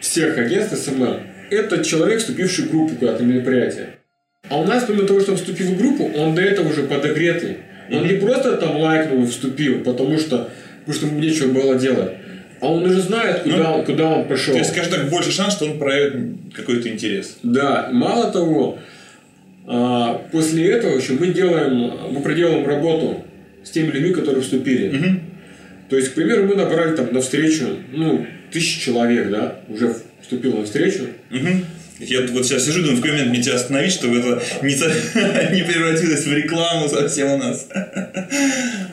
всех 0.00 0.38
агентств 0.38 0.76
SMM 0.78 1.20
это 1.50 1.84
человек, 1.84 2.20
вступивший 2.20 2.64
в 2.66 2.70
группу 2.70 2.94
куда-то 2.96 3.22
на 3.22 3.32
мероприятие. 3.32 3.90
А 4.48 4.58
у 4.58 4.66
нас, 4.66 4.84
помимо 4.84 5.06
того, 5.06 5.20
что 5.20 5.32
он 5.32 5.38
вступил 5.38 5.68
в 5.68 5.78
группу, 5.78 6.10
он 6.16 6.34
до 6.34 6.42
этого 6.42 6.68
уже 6.68 6.82
подогретый. 6.82 7.58
Он 7.90 8.06
не 8.06 8.14
просто 8.14 8.56
там 8.56 8.78
лайкнул 8.78 9.24
и 9.24 9.26
вступил, 9.26 9.80
потому 9.80 10.18
что, 10.18 10.50
потому 10.80 10.94
что 10.94 11.06
ему 11.06 11.20
нечего 11.20 11.52
было 11.52 11.78
делать. 11.78 12.12
А 12.60 12.68
он 12.68 12.84
уже 12.84 13.00
знает, 13.00 13.42
куда, 13.42 13.72
он, 13.72 13.84
куда 13.84 14.08
он 14.08 14.28
пошел. 14.28 14.52
То 14.54 14.58
есть, 14.58 14.70
скажем 14.70 14.92
так, 14.92 15.10
больше 15.10 15.32
шанс, 15.32 15.54
что 15.54 15.64
он 15.64 15.78
проявит 15.78 16.54
какой-то 16.54 16.88
интерес. 16.88 17.38
Да, 17.42 17.88
мало 17.92 18.30
того, 18.30 18.78
а, 19.66 20.22
после 20.30 20.70
этого 20.70 20.96
еще 20.96 21.14
мы 21.14 21.28
делаем, 21.28 21.92
мы 22.12 22.20
проделаем 22.20 22.66
работу 22.66 23.24
с 23.64 23.70
теми 23.70 23.90
людьми, 23.90 24.12
которые 24.12 24.42
вступили. 24.42 25.20
То 25.88 25.96
есть, 25.96 26.10
к 26.10 26.14
примеру, 26.14 26.46
мы 26.46 26.54
набрали 26.54 26.94
там 26.96 27.12
на 27.12 27.20
встречу, 27.20 27.64
ну, 27.92 28.26
тысячи 28.50 28.80
человек, 28.80 29.30
да, 29.30 29.56
уже 29.68 29.94
вступил 30.20 30.56
на 30.56 30.64
встречу. 30.64 31.08
Мгм. 31.30 31.64
Я 32.08 32.22
вот 32.26 32.44
сейчас 32.44 32.64
сижу, 32.64 32.80
думаю, 32.80 32.96
в 32.96 33.00
какой 33.00 33.12
момент 33.12 33.30
мне 33.30 33.42
тебя 33.42 33.54
остановить, 33.54 33.92
чтобы 33.92 34.18
это 34.18 34.42
не, 34.62 34.72
не 35.54 35.62
превратилось 35.62 36.26
в 36.26 36.32
рекламу 36.32 36.88
совсем 36.88 37.32
у 37.32 37.38
нас. 37.38 37.68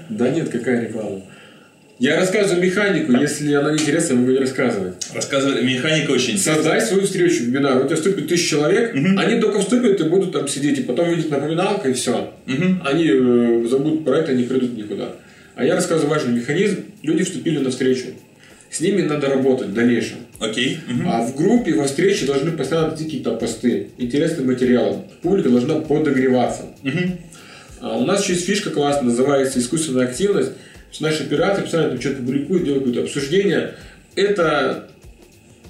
Да 0.10 0.28
нет, 0.28 0.50
какая 0.50 0.82
реклама. 0.82 1.22
Я 2.00 2.15
рассказываю 2.15 2.63
механику, 2.63 3.12
если 3.12 3.54
она 3.54 3.72
не 3.72 3.78
интересна, 3.78 4.13
я 4.13 4.19
могу 4.19 4.32
не 4.32 4.39
рассказывать. 4.39 4.95
Рассказывай, 5.13 5.63
механика 5.63 6.12
очень 6.12 6.38
Создай 6.38 6.82
свою 6.82 7.04
встречу, 7.04 7.43
вебинар. 7.43 7.84
У 7.84 7.86
тебя 7.86 7.98
вступит 7.98 8.28
тысяча 8.28 8.52
человек, 8.52 8.95
они 8.95 9.39
только 9.39 9.60
вступят 9.60 10.00
и 10.00 10.04
будут 10.06 10.32
там 10.32 10.48
сидеть, 10.48 10.80
и 10.80 10.84
потом 10.84 11.10
видят 11.10 11.30
напоминалка, 11.30 11.89
и 11.89 11.93
все. 11.93 12.34
Они 12.86 13.06
э, 13.06 13.65
забудут 13.69 14.06
про 14.06 14.19
это, 14.19 14.34
не 14.34 14.43
придут 14.43 14.78
никуда. 14.78 15.10
А 15.56 15.65
я 15.65 15.76
рассказываю 15.76 16.10
важный 16.10 16.34
механизм. 16.34 16.86
Люди 17.04 17.26
вступили 17.26 17.60
на 17.60 17.69
встречу. 17.69 18.08
С 18.71 18.82
ними 18.82 19.01
надо 19.01 19.27
работать 19.27 19.69
в 19.69 19.73
дальнейшем. 19.73 20.17
Окей. 20.39 20.79
Мгм. 20.88 21.10
А 21.10 21.21
в 21.25 21.36
группе, 21.36 21.73
во 21.73 21.86
встрече 21.86 22.25
должны 22.25 22.51
постоянно 22.51 22.93
идти 22.95 23.05
какие-то 23.05 23.36
посты, 23.36 23.89
интересные 23.97 24.45
материалы. 24.45 24.97
Публика 25.21 25.49
должна 25.49 25.75
подогреваться. 25.75 26.63
А 27.82 27.97
у 27.97 28.05
нас 28.05 28.23
еще 28.23 28.34
есть 28.34 28.45
фишка 28.45 28.69
классная, 28.69 29.05
называется 29.05 29.60
искусственная 29.60 30.05
активность. 30.05 30.51
Наши 30.99 31.23
операторы 31.23 31.63
постоянно 31.63 31.91
там 31.91 32.01
что-то 32.01 32.17
публикуют, 32.17 32.63
делают 32.63 32.84
какое-то 32.84 33.05
обсуждение. 33.05 33.75
Это 34.15 34.89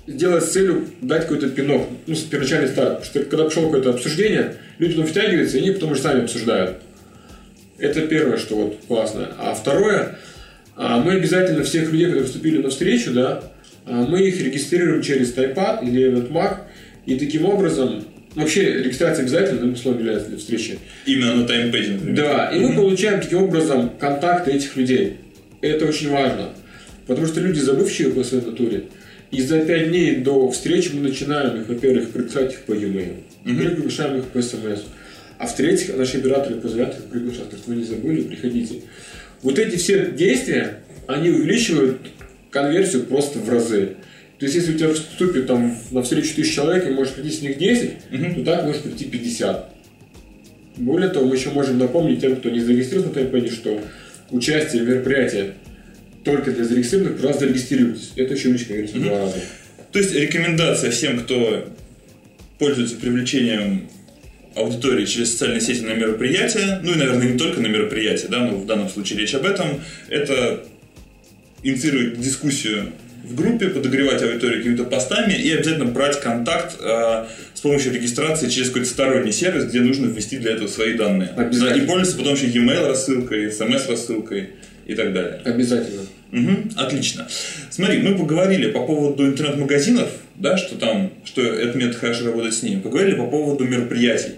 сделать 0.08 0.44
с 0.44 0.52
целью 0.52 0.88
дать 1.02 1.24
какой-то 1.24 1.50
пинок, 1.50 1.88
ну, 2.08 2.16
с 2.16 2.22
первоначальный 2.22 2.70
старт. 2.70 3.00
Потому 3.00 3.06
что 3.06 3.20
когда 3.26 3.46
пришло 3.46 3.66
какое-то 3.66 3.90
обсуждение, 3.92 4.56
люди 4.80 4.94
потом 4.94 5.08
втягиваются, 5.08 5.58
и 5.58 5.62
они 5.62 5.72
потом 5.72 5.92
уже 5.92 6.02
сами 6.02 6.24
обсуждают. 6.24 6.78
Это 7.78 8.02
первое, 8.02 8.38
что 8.38 8.56
вот 8.56 8.78
классно. 8.88 9.30
А 9.38 9.54
второе, 9.54 10.18
мы 10.80 11.14
обязательно 11.14 11.64
всех 11.64 11.92
людей, 11.92 12.06
которые 12.06 12.26
вступили 12.26 12.62
на 12.62 12.70
встречу, 12.70 13.12
да, 13.12 13.44
а, 13.86 14.06
мы 14.06 14.22
их 14.22 14.42
регистрируем 14.42 15.02
через 15.02 15.34
Тайпад 15.34 15.84
или 15.84 16.10
EventMag, 16.10 16.60
и 17.06 17.16
таким 17.20 17.46
образом, 17.46 18.06
вообще 18.36 18.82
регистрация 18.84 19.24
обязательно, 19.24 19.72
условием 19.72 20.00
является 20.00 20.30
для 20.30 20.38
встречи. 20.38 20.80
Именно 21.06 21.36
на 21.36 21.48
таймпэде, 21.48 21.92
например. 21.92 22.16
Да, 22.16 22.52
и 22.54 22.60
мы 22.60 22.76
получаем 22.76 23.20
таким 23.20 23.44
образом 23.44 23.92
контакты 24.00 24.52
этих 24.52 24.78
людей. 24.78 25.18
Это 25.62 25.86
очень 25.86 26.10
важно. 26.10 26.50
Потому 27.08 27.28
что 27.28 27.42
люди 27.42 27.60
забывчивы 27.60 28.12
по 28.12 28.24
своей 28.24 28.46
натуре. 28.46 28.84
И 29.32 29.42
за 29.42 29.60
пять 29.60 29.90
дней 29.90 30.18
до 30.18 30.50
встречи 30.52 30.92
мы 30.94 31.02
начинаем 31.02 31.60
их, 31.60 31.68
во-первых, 31.68 32.12
приглашать 32.12 32.54
их 32.54 32.60
по 32.62 32.72
e-mail, 32.72 33.16
во-вторых, 33.44 33.76
приглашаем 33.76 34.20
их 34.20 34.26
по 34.26 34.42
смс. 34.42 34.82
А 35.38 35.48
в-третьих, 35.48 35.96
наши 35.96 36.18
операторы 36.18 36.56
позвонят, 36.56 36.96
приглашают, 37.10 37.50
говорят, 37.50 37.68
вы 37.68 37.76
не 37.76 37.84
забыли, 37.84 38.22
приходите. 38.24 38.82
Вот 39.42 39.58
эти 39.60 39.78
все 39.78 40.12
действия, 40.12 40.80
они 41.08 41.30
увеличивают 41.30 41.98
конверсию 42.52 43.04
просто 43.06 43.40
в 43.40 43.50
разы. 43.50 43.96
То 44.38 44.46
есть, 44.46 44.56
если 44.56 44.74
у 44.74 44.78
тебя 44.78 44.94
вступит 44.94 45.48
там 45.48 45.78
на 45.92 46.02
встречу 46.02 46.36
тысяч 46.36 46.54
человек, 46.56 46.88
и 46.88 46.92
может 46.92 47.14
прийти 47.16 47.32
с 47.32 47.42
них 47.42 47.58
10, 47.58 47.92
Мгм. 48.12 48.36
то 48.36 48.44
так 48.56 48.66
может 48.66 48.84
прийти 48.84 49.06
50. 49.06 49.74
Более 50.78 51.10
того, 51.10 51.26
мы 51.28 51.36
еще 51.36 51.50
можем 51.52 51.78
напомнить 51.78 52.22
тем, 52.22 52.38
кто 52.38 52.50
не 52.50 52.60
зарегистрирован 52.62 53.10
на 53.10 53.14
таймпеде, 53.14 53.50
что 53.52 53.82
участие 54.32 54.84
в 54.84 54.88
мероприятии 54.88 55.52
только 56.24 56.52
для 56.52 56.64
зарегистрированных, 56.64 57.16
пожалуйста, 57.18 57.46
зарегистрируйтесь. 57.46 58.12
Это 58.16 58.34
еще 58.34 58.48
увеличит 58.50 58.68
конверсию 58.70 59.02
в 59.02 59.04
два 59.06 59.20
раза. 59.20 59.36
То 59.92 60.00
есть 60.00 60.14
рекомендация 60.16 60.92
всем, 60.92 61.20
кто 61.20 61.68
пользуется 62.60 62.96
привлечением 62.96 63.90
аудитории 64.60 65.06
через 65.06 65.32
социальные 65.32 65.62
сети 65.62 65.82
на 65.82 65.94
мероприятия, 65.94 66.80
ну 66.84 66.94
и, 66.94 66.96
наверное, 66.96 67.32
не 67.32 67.38
только 67.38 67.62
на 67.62 67.68
мероприятия, 67.68 68.28
да, 68.28 68.40
но 68.40 68.58
в 68.58 68.66
данном 68.66 68.90
случае 68.90 69.20
речь 69.20 69.34
об 69.34 69.46
этом, 69.46 69.82
это 70.10 70.64
инициировать 71.64 72.20
дискуссию 72.20 72.94
в 73.24 73.36
группе, 73.36 73.70
подогревать 73.70 74.22
аудиторию 74.22 74.60
какими-то 74.60 74.86
постами 74.86 75.34
и 75.34 75.52
обязательно 75.52 75.86
брать 75.86 76.20
контакт 76.20 76.78
э, 76.80 77.26
с 77.54 77.62
помощью 77.62 77.94
регистрации 77.94 78.50
через 78.50 78.70
какой-то 78.70 78.90
сторонний 78.90 79.32
сервис, 79.32 79.66
где 79.66 79.82
нужно 79.82 80.06
ввести 80.06 80.38
для 80.38 80.54
этого 80.54 80.68
свои 80.68 80.94
данные. 80.94 81.34
Да, 81.36 81.76
и 81.76 81.82
пользоваться 81.82 82.18
потом 82.18 82.36
еще 82.36 82.48
e-mail 82.48 82.88
рассылкой, 82.88 83.52
смс 83.52 83.88
рассылкой 83.88 84.50
и 84.88 84.96
так 84.96 85.14
далее. 85.14 85.42
Обязательно. 85.44 86.02
Мгм, 86.32 86.72
отлично. 86.76 87.28
Смотри, 87.70 88.00
мы 88.00 88.18
поговорили 88.18 88.72
по 88.72 88.86
поводу 88.86 89.26
интернет-магазинов, 89.26 90.10
да, 90.40 90.58
что 90.58 90.76
там, 90.78 91.12
что 91.26 91.42
этот 91.42 91.76
метод 91.76 91.96
хорошо 91.98 92.26
работает 92.26 92.54
с 92.54 92.64
ними. 92.64 92.80
Поговорили 92.80 93.16
по 93.16 93.28
поводу 93.28 93.66
мероприятий. 93.66 94.34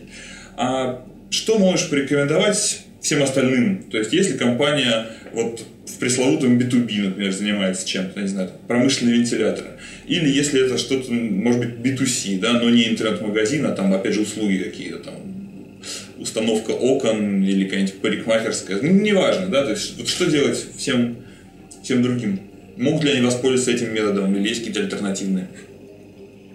А 0.58 1.06
что 1.30 1.58
можешь 1.58 1.90
порекомендовать 1.90 2.82
всем 3.02 3.24
остальным? 3.24 3.84
То 3.90 3.98
есть, 3.98 4.12
если 4.12 4.38
компания 4.38 5.08
вот 5.34 5.64
в 5.86 5.98
пресловутом 5.98 6.58
B2B, 6.58 7.02
например, 7.06 7.32
занимается 7.32 7.88
чем-то, 7.88 8.22
не 8.22 8.28
знаю, 8.28 8.52
промышленные 8.68 9.16
вентиляторы, 9.16 9.70
или 10.08 10.30
если 10.30 10.66
это 10.66 10.78
что-то, 10.78 11.12
может 11.12 11.60
быть, 11.60 12.00
B2C, 12.00 12.40
да, 12.40 12.54
но 12.54 12.70
не 12.70 12.90
интернет-магазин, 12.90 13.66
а 13.66 13.72
там, 13.72 13.94
опять 13.94 14.14
же, 14.14 14.22
услуги 14.22 14.58
какие-то, 14.58 15.00
там, 15.00 15.16
установка 16.18 16.72
окон 16.72 17.44
или 17.44 17.64
какая-нибудь 17.66 18.02
парикмахерская, 18.02 18.80
ну, 18.82 18.92
неважно, 18.92 19.48
да, 19.48 19.64
то 19.64 19.72
есть, 19.72 19.98
вот 19.98 20.08
что 20.08 20.26
делать 20.26 20.64
всем 20.78 21.18
всем 21.84 22.04
другим. 22.04 22.40
Могут 22.78 23.04
ли 23.04 23.12
они 23.12 23.22
воспользоваться 23.22 23.72
этим 23.72 23.94
методом 23.94 24.36
или 24.36 24.48
есть 24.48 24.60
какие-то 24.60 24.82
альтернативные? 24.82 25.50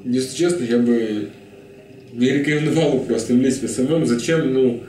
Если 0.06 0.36
честно, 0.36 0.64
я 0.64 0.78
бы 0.78 1.28
не 2.12 2.30
рекомендовал 2.30 3.00
просто 3.00 3.32
им 3.32 3.42
лезть 3.42 3.62
в 3.62 3.68
SMM. 3.68 4.06
Зачем, 4.06 4.52
ну, 4.54 4.82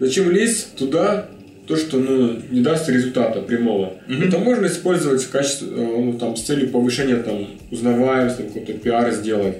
зачем 0.00 0.30
лезть 0.30 0.74
туда, 0.76 1.28
то, 1.66 1.76
что 1.76 1.98
ну, 1.98 2.36
не 2.50 2.60
даст 2.60 2.88
результата 2.88 3.40
прямого. 3.40 3.94
Мгм. 4.08 4.28
Это 4.28 4.38
можно 4.38 4.66
использовать 4.66 5.22
в 5.22 5.30
качестве, 5.30 5.68
э, 5.68 5.74
ну, 5.76 6.12
там, 6.18 6.36
с 6.36 6.42
целью 6.42 6.70
повышения 6.70 7.16
там, 7.16 7.48
узнаваемости, 7.70 8.42
какой-то 8.42 8.72
пиар 8.74 9.12
сделать. 9.12 9.56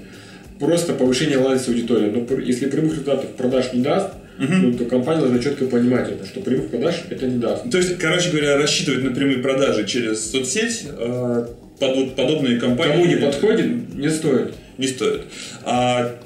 Просто 0.58 0.94
повышение 0.94 1.38
лояльности 1.38 1.70
аудитории. 1.70 2.10
Но 2.10 2.40
если 2.40 2.66
прямых 2.66 2.92
результатов 2.92 3.30
продаж 3.36 3.72
не 3.72 3.82
даст, 3.82 4.10
ну, 4.38 4.72
то 4.74 4.84
компания 4.84 5.20
должна 5.20 5.38
четко 5.38 5.64
понимать 5.66 6.10
это, 6.10 6.26
что 6.26 6.40
прямых 6.40 6.68
продаж 6.68 7.04
это 7.08 7.26
не 7.26 7.38
даст. 7.38 7.70
То 7.70 7.78
есть, 7.78 7.98
короче 7.98 8.30
говоря, 8.30 8.58
рассчитывать 8.58 9.02
на 9.02 9.10
прямые 9.10 9.38
продажи 9.38 9.86
через 9.86 10.30
соцсеть 10.30 10.84
э, 10.90 11.46
под- 11.80 12.14
подобные 12.16 12.58
компании 12.60 12.92
Кому 12.92 13.06
не 13.06 13.16
подходит, 13.16 13.94
не 13.94 14.10
стоит. 14.10 14.54
Не 14.78 14.86
стоит. 14.86 15.22
А 15.64 16.16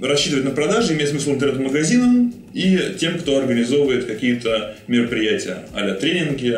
рассчитывать 0.00 0.44
на 0.44 0.50
продажи 0.50 0.92
имеет 0.94 1.10
смысл 1.10 1.32
интернет-магазинам 1.32 2.34
и 2.52 2.78
тем, 2.98 3.18
кто 3.18 3.38
организовывает 3.38 4.06
какие-то 4.06 4.76
мероприятия, 4.86 5.58
а 5.74 5.90
тренинги, 5.94 6.56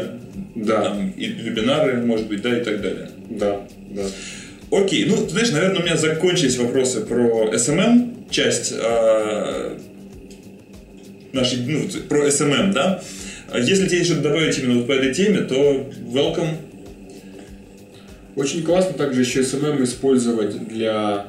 Да. 0.54 0.82
там, 0.82 1.10
и 1.10 1.26
вебинары, 1.26 1.98
может 2.02 2.26
быть, 2.26 2.42
да, 2.42 2.58
и 2.58 2.64
так 2.64 2.80
далее. 2.80 3.10
Да, 3.30 3.60
да. 3.90 4.02
Окей, 4.70 5.06
ну, 5.06 5.16
ты 5.24 5.30
знаешь, 5.30 5.50
наверное, 5.50 5.80
у 5.80 5.84
меня 5.84 5.96
закончились 5.96 6.58
вопросы 6.58 7.00
про 7.00 7.50
SMM, 7.54 8.28
часть 8.30 8.74
э, 8.76 9.78
нашей, 11.32 11.58
ну, 11.66 11.88
про 12.08 12.26
SMM, 12.28 12.72
да? 12.72 13.02
А 13.50 13.58
Если 13.58 13.88
тебе 13.88 14.04
что-то 14.04 14.22
добавить 14.22 14.58
именно 14.58 14.74
вот 14.78 14.86
по 14.86 14.92
этой 14.92 15.14
теме, 15.14 15.38
то 15.40 15.90
welcome. 16.12 16.56
Очень 18.38 18.62
классно 18.62 18.92
также 18.92 19.22
еще 19.22 19.40
SMM 19.40 19.82
использовать 19.82 20.68
для 20.68 21.26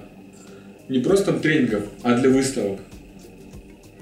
не 0.89 0.99
просто 0.99 1.33
тренингов, 1.33 1.85
а 2.03 2.15
для 2.15 2.29
выставок. 2.29 2.81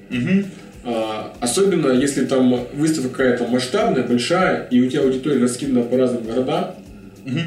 Мгм. 0.10 0.46
А, 0.84 1.34
особенно 1.40 1.94
если 1.94 2.26
там 2.26 2.68
выставка 2.74 3.10
какая-то 3.10 3.48
масштабная, 3.48 4.04
большая, 4.04 4.68
и 4.72 4.82
у 4.82 4.90
тебя 4.90 5.04
аудитория 5.04 5.42
раскидана 5.42 5.84
по 5.84 5.96
разным 5.96 6.26
городам. 6.26 6.76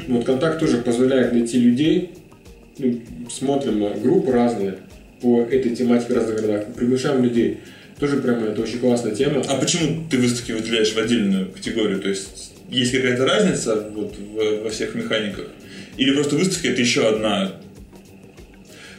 Ну, 0.07 0.15
Вот 0.15 0.25
контакт 0.25 0.59
тоже 0.59 0.77
позволяет 0.77 1.31
найти 1.31 1.59
людей. 1.59 2.09
Ну, 2.79 2.99
смотрим 3.29 3.83
э, 3.83 3.99
группы 3.99 4.31
разные 4.31 4.77
по 5.21 5.41
этой 5.41 5.75
тематике 5.75 6.13
в 6.13 6.17
разных 6.17 6.41
городах, 6.41 6.73
приглашаем 6.75 7.23
людей. 7.23 7.59
Тоже 8.01 8.17
прямо 8.17 8.47
это 8.47 8.59
очень 8.63 8.79
классная 8.79 9.13
тема. 9.13 9.43
А 9.47 9.57
почему 9.57 10.07
ты 10.09 10.17
выставки 10.17 10.53
выделяешь 10.53 10.91
в 10.91 10.97
отдельную 10.97 11.51
категорию? 11.51 12.01
То 12.01 12.09
есть 12.09 12.51
есть 12.67 12.91
какая-то 12.93 13.25
разница 13.25 13.75
вот, 13.93 14.15
во 14.63 14.69
всех 14.71 14.95
механиках? 14.95 15.45
Или 15.97 16.15
просто 16.15 16.35
выставки 16.35 16.65
это 16.65 16.81
еще 16.81 17.07
одна, 17.07 17.51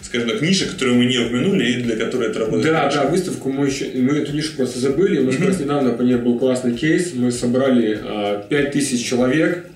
скажем 0.02 0.28
так, 0.28 0.40
ниша, 0.40 0.66
которую 0.66 0.98
мы 0.98 1.06
не 1.06 1.18
упомянули 1.18 1.72
и 1.72 1.82
для 1.82 1.96
которой 1.96 2.30
это 2.30 2.38
работает? 2.38 2.72
Да, 2.72 2.78
хорошо? 2.82 2.98
да, 2.98 3.06
выставку 3.08 3.50
мы 3.50 3.66
еще, 3.66 3.90
мы 3.92 4.18
эту 4.18 4.36
нишу 4.36 4.54
просто 4.54 4.78
забыли. 4.78 5.18
У 5.18 5.24
нас 5.24 5.40
раз 5.40 5.58
недавно 5.58 5.90
по 5.94 6.02
ней 6.02 6.14
был 6.14 6.38
классный 6.38 6.76
кейс. 6.76 7.12
Мы 7.12 7.32
собрали 7.32 7.98
а, 8.00 8.46
5000 8.48 9.04
человек 9.04 9.66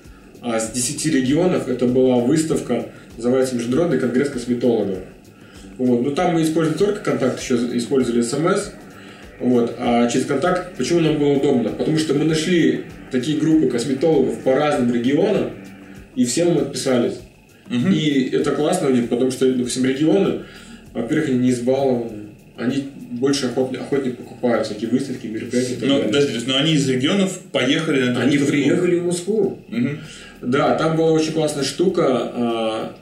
а, 0.41 0.57
с 0.57 0.71
10 0.71 1.05
регионов. 1.07 1.67
Это 1.67 1.85
была 1.85 2.15
выставка, 2.15 2.85
называется 3.17 3.55
Международный 3.55 3.99
конгресс 3.99 4.29
косметологов. 4.29 4.99
Вот. 5.77 6.01
Но 6.01 6.11
там 6.11 6.35
мы 6.35 6.43
использовали 6.43 6.77
только 6.77 7.01
контакт, 7.01 7.41
еще 7.41 7.55
использовали 7.77 8.21
смс. 8.21 8.71
Вот. 9.39 9.75
А 9.77 10.07
через 10.09 10.25
контакт, 10.25 10.75
почему 10.77 10.99
нам 11.01 11.17
было 11.17 11.33
удобно? 11.33 11.69
Потому 11.69 11.97
что 11.97 12.13
мы 12.13 12.25
нашли 12.25 12.81
такие 13.11 13.37
группы 13.39 13.67
косметологов 13.67 14.39
по 14.39 14.55
разным 14.55 14.93
регионам, 14.93 15.51
и 16.15 16.25
все 16.25 16.45
мы 16.45 16.61
отписались. 16.61 17.19
И 17.69 18.29
это 18.33 18.51
классно 18.51 18.87
у 18.87 18.91
них, 18.91 19.09
потому 19.09 19.29
что, 19.31 19.51
допустим, 19.51 19.85
регионы, 19.85 20.43
во-первых, 20.93 21.29
они 21.29 21.39
не 21.39 21.51
избалованы, 21.51 22.27
они 22.57 22.85
больше 23.11 23.47
охотнее, 23.47 23.81
охотнее 23.81 24.13
покупают 24.15 24.65
всякие 24.65 24.89
выставки, 24.89 25.27
мероприятия 25.27 25.77
Ну, 25.81 26.01
подожди, 26.03 26.29
то 26.29 26.33
есть, 26.35 26.47
но 26.47 26.57
они 26.57 26.73
из 26.73 26.89
регионов 26.89 27.39
поехали 27.51 28.03
на 28.09 28.21
Они 28.21 28.37
выставку? 28.37 28.51
приехали 28.51 28.95
в 28.99 29.05
Москву. 29.05 29.59
Мгм. 29.69 29.99
Да, 30.41 30.75
там 30.75 30.97
была 30.97 31.11
очень 31.11 31.33
классная 31.33 31.63
штука. 31.63 32.03
а, 32.07 32.95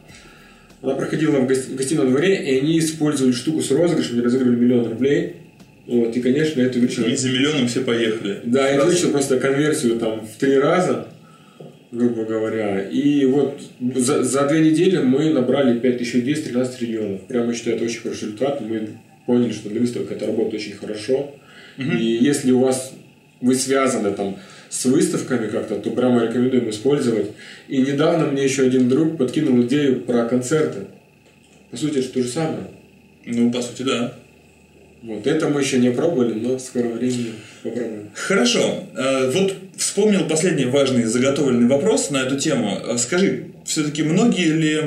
Она 0.81 0.93
проходила 0.95 1.39
в 1.39 1.47
гости- 1.47 1.71
в 1.71 1.75
гостином 1.75 2.09
дворе, 2.11 2.35
и 2.35 2.59
они 2.59 2.77
использовали 2.79 3.31
штуку 3.33 3.61
с 3.61 3.71
розыгрышем, 3.71 4.13
где 4.17 4.23
разыгрывали 4.23 4.55
миллион 4.55 4.87
рублей. 4.89 5.37
Вот, 5.87 6.15
и, 6.17 6.21
конечно, 6.21 6.61
это 6.61 6.79
увеличило... 6.79 7.05
И 7.05 7.15
за 7.15 7.29
миллионом 7.29 7.67
все 7.67 7.81
поехали. 7.81 8.39
Да, 8.43 8.67
это 8.67 8.85
увеличило 8.85 9.11
просто 9.11 9.39
конверсию 9.39 9.99
там 9.99 10.25
в 10.25 10.39
три 10.39 10.57
раза, 10.57 11.07
грубо 11.91 12.25
говоря. 12.25 12.81
И 12.81 13.25
вот 13.25 13.61
за, 13.95 14.23
за 14.23 14.47
две 14.47 14.61
недели 14.61 14.97
мы 14.97 15.31
набрали 15.31 15.79
5000 15.79 16.13
людей 16.15 16.35
с 16.35 16.41
13 16.41 16.81
регионов. 16.81 17.21
Прямо 17.27 17.53
считаю, 17.53 17.75
это 17.75 17.85
очень 17.85 18.01
хороший 18.01 18.23
результат. 18.23 18.61
Мы 18.61 18.89
поняли, 19.27 19.51
что 19.51 19.69
для 19.69 19.79
выставок 19.79 20.11
это 20.11 20.25
работает 20.25 20.61
очень 20.61 20.75
хорошо. 20.75 21.35
И 21.77 22.19
если 22.21 22.51
у 22.51 22.59
вас 22.59 22.93
вы 23.41 23.55
связаны 23.55 24.11
там 24.11 24.37
с 24.69 24.85
выставками 24.85 25.47
как-то, 25.47 25.75
то 25.75 25.91
прямо 25.91 26.23
рекомендуем 26.23 26.69
использовать. 26.69 27.31
И 27.67 27.77
недавно 27.77 28.27
мне 28.27 28.43
еще 28.43 28.63
один 28.63 28.89
друг 28.89 29.17
подкинул 29.17 29.61
идею 29.63 30.01
про 30.01 30.25
концерты. 30.25 30.87
По 31.71 31.77
сути, 31.77 31.99
это 31.99 32.09
то 32.09 32.21
же 32.21 32.27
самое. 32.27 32.67
Ну, 33.25 33.51
по 33.51 33.61
сути, 33.61 33.83
да. 33.83 34.13
Вот 35.05 35.27
это 35.27 35.49
мы 35.49 35.61
еще 35.61 35.77
не 35.77 35.91
пробовали, 35.91 36.33
но 36.33 36.55
в 36.55 36.59
скором 36.59 36.93
времени 36.93 37.33
попробуем. 37.61 38.09
Хорошо. 38.15 38.83
Э, 38.95 39.29
Вот 39.29 39.55
вспомнил 39.77 40.27
последний 40.27 40.65
важный 40.65 41.03
заготовленный 41.03 41.67
вопрос 41.67 42.09
на 42.09 42.17
эту 42.17 42.39
тему. 42.39 42.79
Э, 42.83 42.97
Скажи, 42.97 43.51
все-таки 43.65 44.01
многие 44.01 44.51
ли 44.51 44.81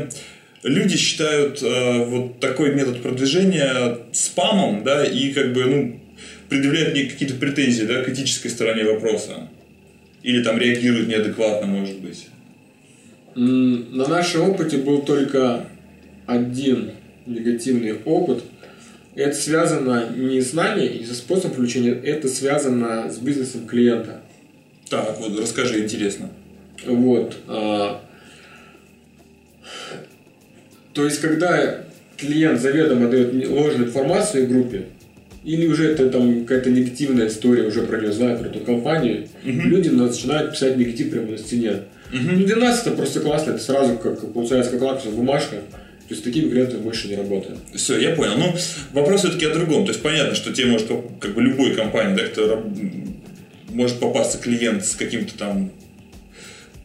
люди 0.64 0.96
считают 0.96 1.62
э, 1.62 2.04
вот 2.04 2.40
такой 2.40 2.74
метод 2.74 3.00
продвижения 3.00 3.98
спамом, 4.12 4.82
да, 4.82 5.04
и 5.04 5.32
как 5.32 5.52
бы, 5.52 5.64
ну, 5.64 6.00
предъявляют 6.48 6.94
мне 6.94 7.04
какие-то 7.04 7.36
претензии, 7.36 7.84
да, 7.84 8.02
к 8.02 8.08
этической 8.08 8.50
стороне 8.50 8.84
вопроса? 8.84 9.48
Или 10.24 10.42
там 10.42 10.58
реагируют 10.58 11.06
неадекватно, 11.06 11.68
может 11.68 12.00
быть? 12.00 12.26
На 13.36 14.08
нашем 14.08 14.50
опыте 14.50 14.78
был 14.78 15.02
только 15.02 15.66
один 16.26 16.90
негативный 17.24 17.94
опыт. 18.04 18.42
Это 19.18 19.34
связано 19.34 20.10
не 20.14 20.40
с 20.40 20.52
нами 20.52 20.84
и 20.84 21.04
со 21.04 21.12
способом 21.12 21.56
привлечения, 21.56 21.90
это 21.90 22.28
связано 22.28 23.10
с 23.10 23.18
бизнесом 23.18 23.66
клиента. 23.66 24.20
Так, 24.88 25.18
вот 25.18 25.36
расскажи, 25.40 25.80
интересно. 25.80 26.30
Вот. 26.86 27.36
а, 27.48 28.00
То 30.94 31.04
есть, 31.04 31.20
когда 31.20 31.80
клиент 32.16 32.60
заведомо 32.60 33.08
дает 33.08 33.34
ложную 33.48 33.88
информацию 33.88 34.46
в 34.46 34.50
группе, 34.50 34.84
или 35.42 35.66
уже 35.66 35.90
это 35.90 36.08
там 36.10 36.42
какая-то 36.44 36.70
негативная 36.70 37.26
история, 37.26 37.64
уже 37.64 37.82
про 37.82 37.98
нее 37.98 38.12
знают, 38.12 38.40
про 38.40 38.50
эту 38.50 38.60
компанию, 38.60 39.26
люди 39.42 39.88
начинают 39.88 40.52
писать 40.52 40.76
негатив 40.76 41.10
прямо 41.10 41.32
на 41.32 41.38
стене. 41.38 41.82
Ну, 42.12 42.44
для 42.44 42.54
нас 42.54 42.82
это 42.82 42.92
просто 42.92 43.18
классно, 43.18 43.50
это 43.50 43.60
сразу 43.60 43.96
как 43.96 44.32
получается 44.32 44.70
как 44.70 44.82
лакмусовая 44.82 45.16
бумажка. 45.16 45.56
То 46.08 46.14
есть 46.14 46.24
такими 46.24 46.48
клиентами 46.48 46.80
больше 46.80 47.08
не 47.08 47.16
работаем. 47.16 47.58
Все, 47.74 47.98
я 47.98 48.14
понял. 48.14 48.38
Ну, 48.38 48.54
вопрос 48.92 49.20
все-таки 49.20 49.44
о 49.44 49.52
другом. 49.52 49.84
То 49.84 49.92
есть 49.92 50.02
понятно, 50.02 50.34
что 50.34 50.54
тебе 50.54 50.68
может 50.68 50.88
как 51.20 51.34
бы 51.34 51.42
любой 51.42 51.74
компании, 51.74 52.16
да, 52.16 52.24
кто 52.24 52.66
может 53.68 54.00
попасться 54.00 54.38
клиент 54.38 54.86
с 54.86 54.94
каким-то 54.94 55.36
там 55.36 55.70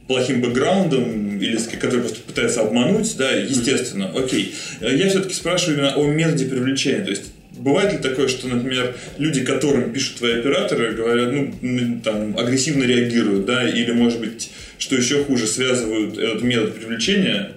плохим 0.08 0.42
бэкграундом 0.42 1.40
или 1.40 1.56
с, 1.56 1.68
который 1.68 2.02
просто 2.02 2.20
пытается 2.20 2.62
обмануть, 2.62 3.16
да, 3.18 3.32
естественно, 3.32 4.12
окей. 4.14 4.54
Я 4.82 5.08
все-таки 5.08 5.34
спрашиваю 5.34 5.78
именно 5.78 5.96
о 5.96 6.06
методе 6.06 6.46
привлечения. 6.46 7.06
То 7.06 7.12
есть 7.12 7.32
Бывает 7.56 7.94
ли 7.94 8.00
такое, 8.00 8.28
что, 8.28 8.48
например, 8.48 8.96
люди, 9.20 9.46
которым 9.46 9.94
пишут 9.94 10.18
твои 10.18 10.40
операторы, 10.40 10.94
говорят, 10.94 11.32
ну, 11.62 12.02
там, 12.04 12.36
агрессивно 12.38 12.84
реагируют, 12.84 13.46
да, 13.46 13.70
или, 13.70 13.92
может 13.92 14.20
быть, 14.20 14.50
что 14.80 14.96
еще 14.96 15.24
хуже, 15.24 15.46
связывают 15.46 16.18
этот 16.18 16.42
метод 16.42 16.76
привлечения 16.76 17.52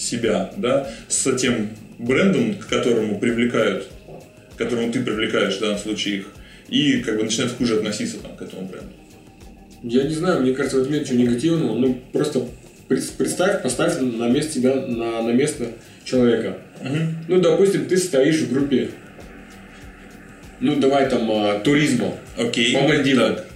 себя, 0.00 0.50
да, 0.56 0.88
с 1.08 1.30
тем 1.36 1.68
брендом, 1.98 2.54
к 2.54 2.66
которому 2.66 3.18
привлекают, 3.18 3.88
к 4.54 4.58
которому 4.58 4.92
ты 4.92 5.02
привлекаешь 5.02 5.56
в 5.56 5.60
данном 5.60 5.78
случае 5.78 6.18
их, 6.18 6.26
и 6.68 7.00
как 7.00 7.16
бы 7.16 7.24
начинают 7.24 7.52
хуже 7.52 7.76
относиться 7.76 8.18
там, 8.18 8.36
к 8.36 8.42
этому 8.42 8.62
бренду. 8.62 8.88
Я 9.82 10.04
не 10.04 10.14
знаю, 10.14 10.42
мне 10.42 10.52
кажется, 10.52 10.78
в 10.78 10.80
этом 10.82 10.92
нет 10.92 11.02
ничего 11.02 11.18
негативного. 11.18 11.74
Ну, 11.76 11.98
просто 12.12 12.46
представь, 12.88 13.62
поставь 13.62 13.98
на 14.00 14.28
место 14.28 14.54
себя, 14.54 14.74
на, 14.74 15.22
на 15.22 15.30
место 15.30 15.68
человека. 16.04 16.58
Угу. 16.80 16.96
Ну, 17.28 17.40
допустим, 17.40 17.86
ты 17.86 17.96
стоишь 17.96 18.40
в 18.40 18.52
группе, 18.52 18.90
ну, 20.60 20.76
давай 20.76 21.08
там, 21.08 21.30
а, 21.30 21.60
туризма. 21.60 22.14
Окей. 22.36 22.74
По 22.74 22.82
Мальдивам. 22.82 23.36
Так. 23.36 23.46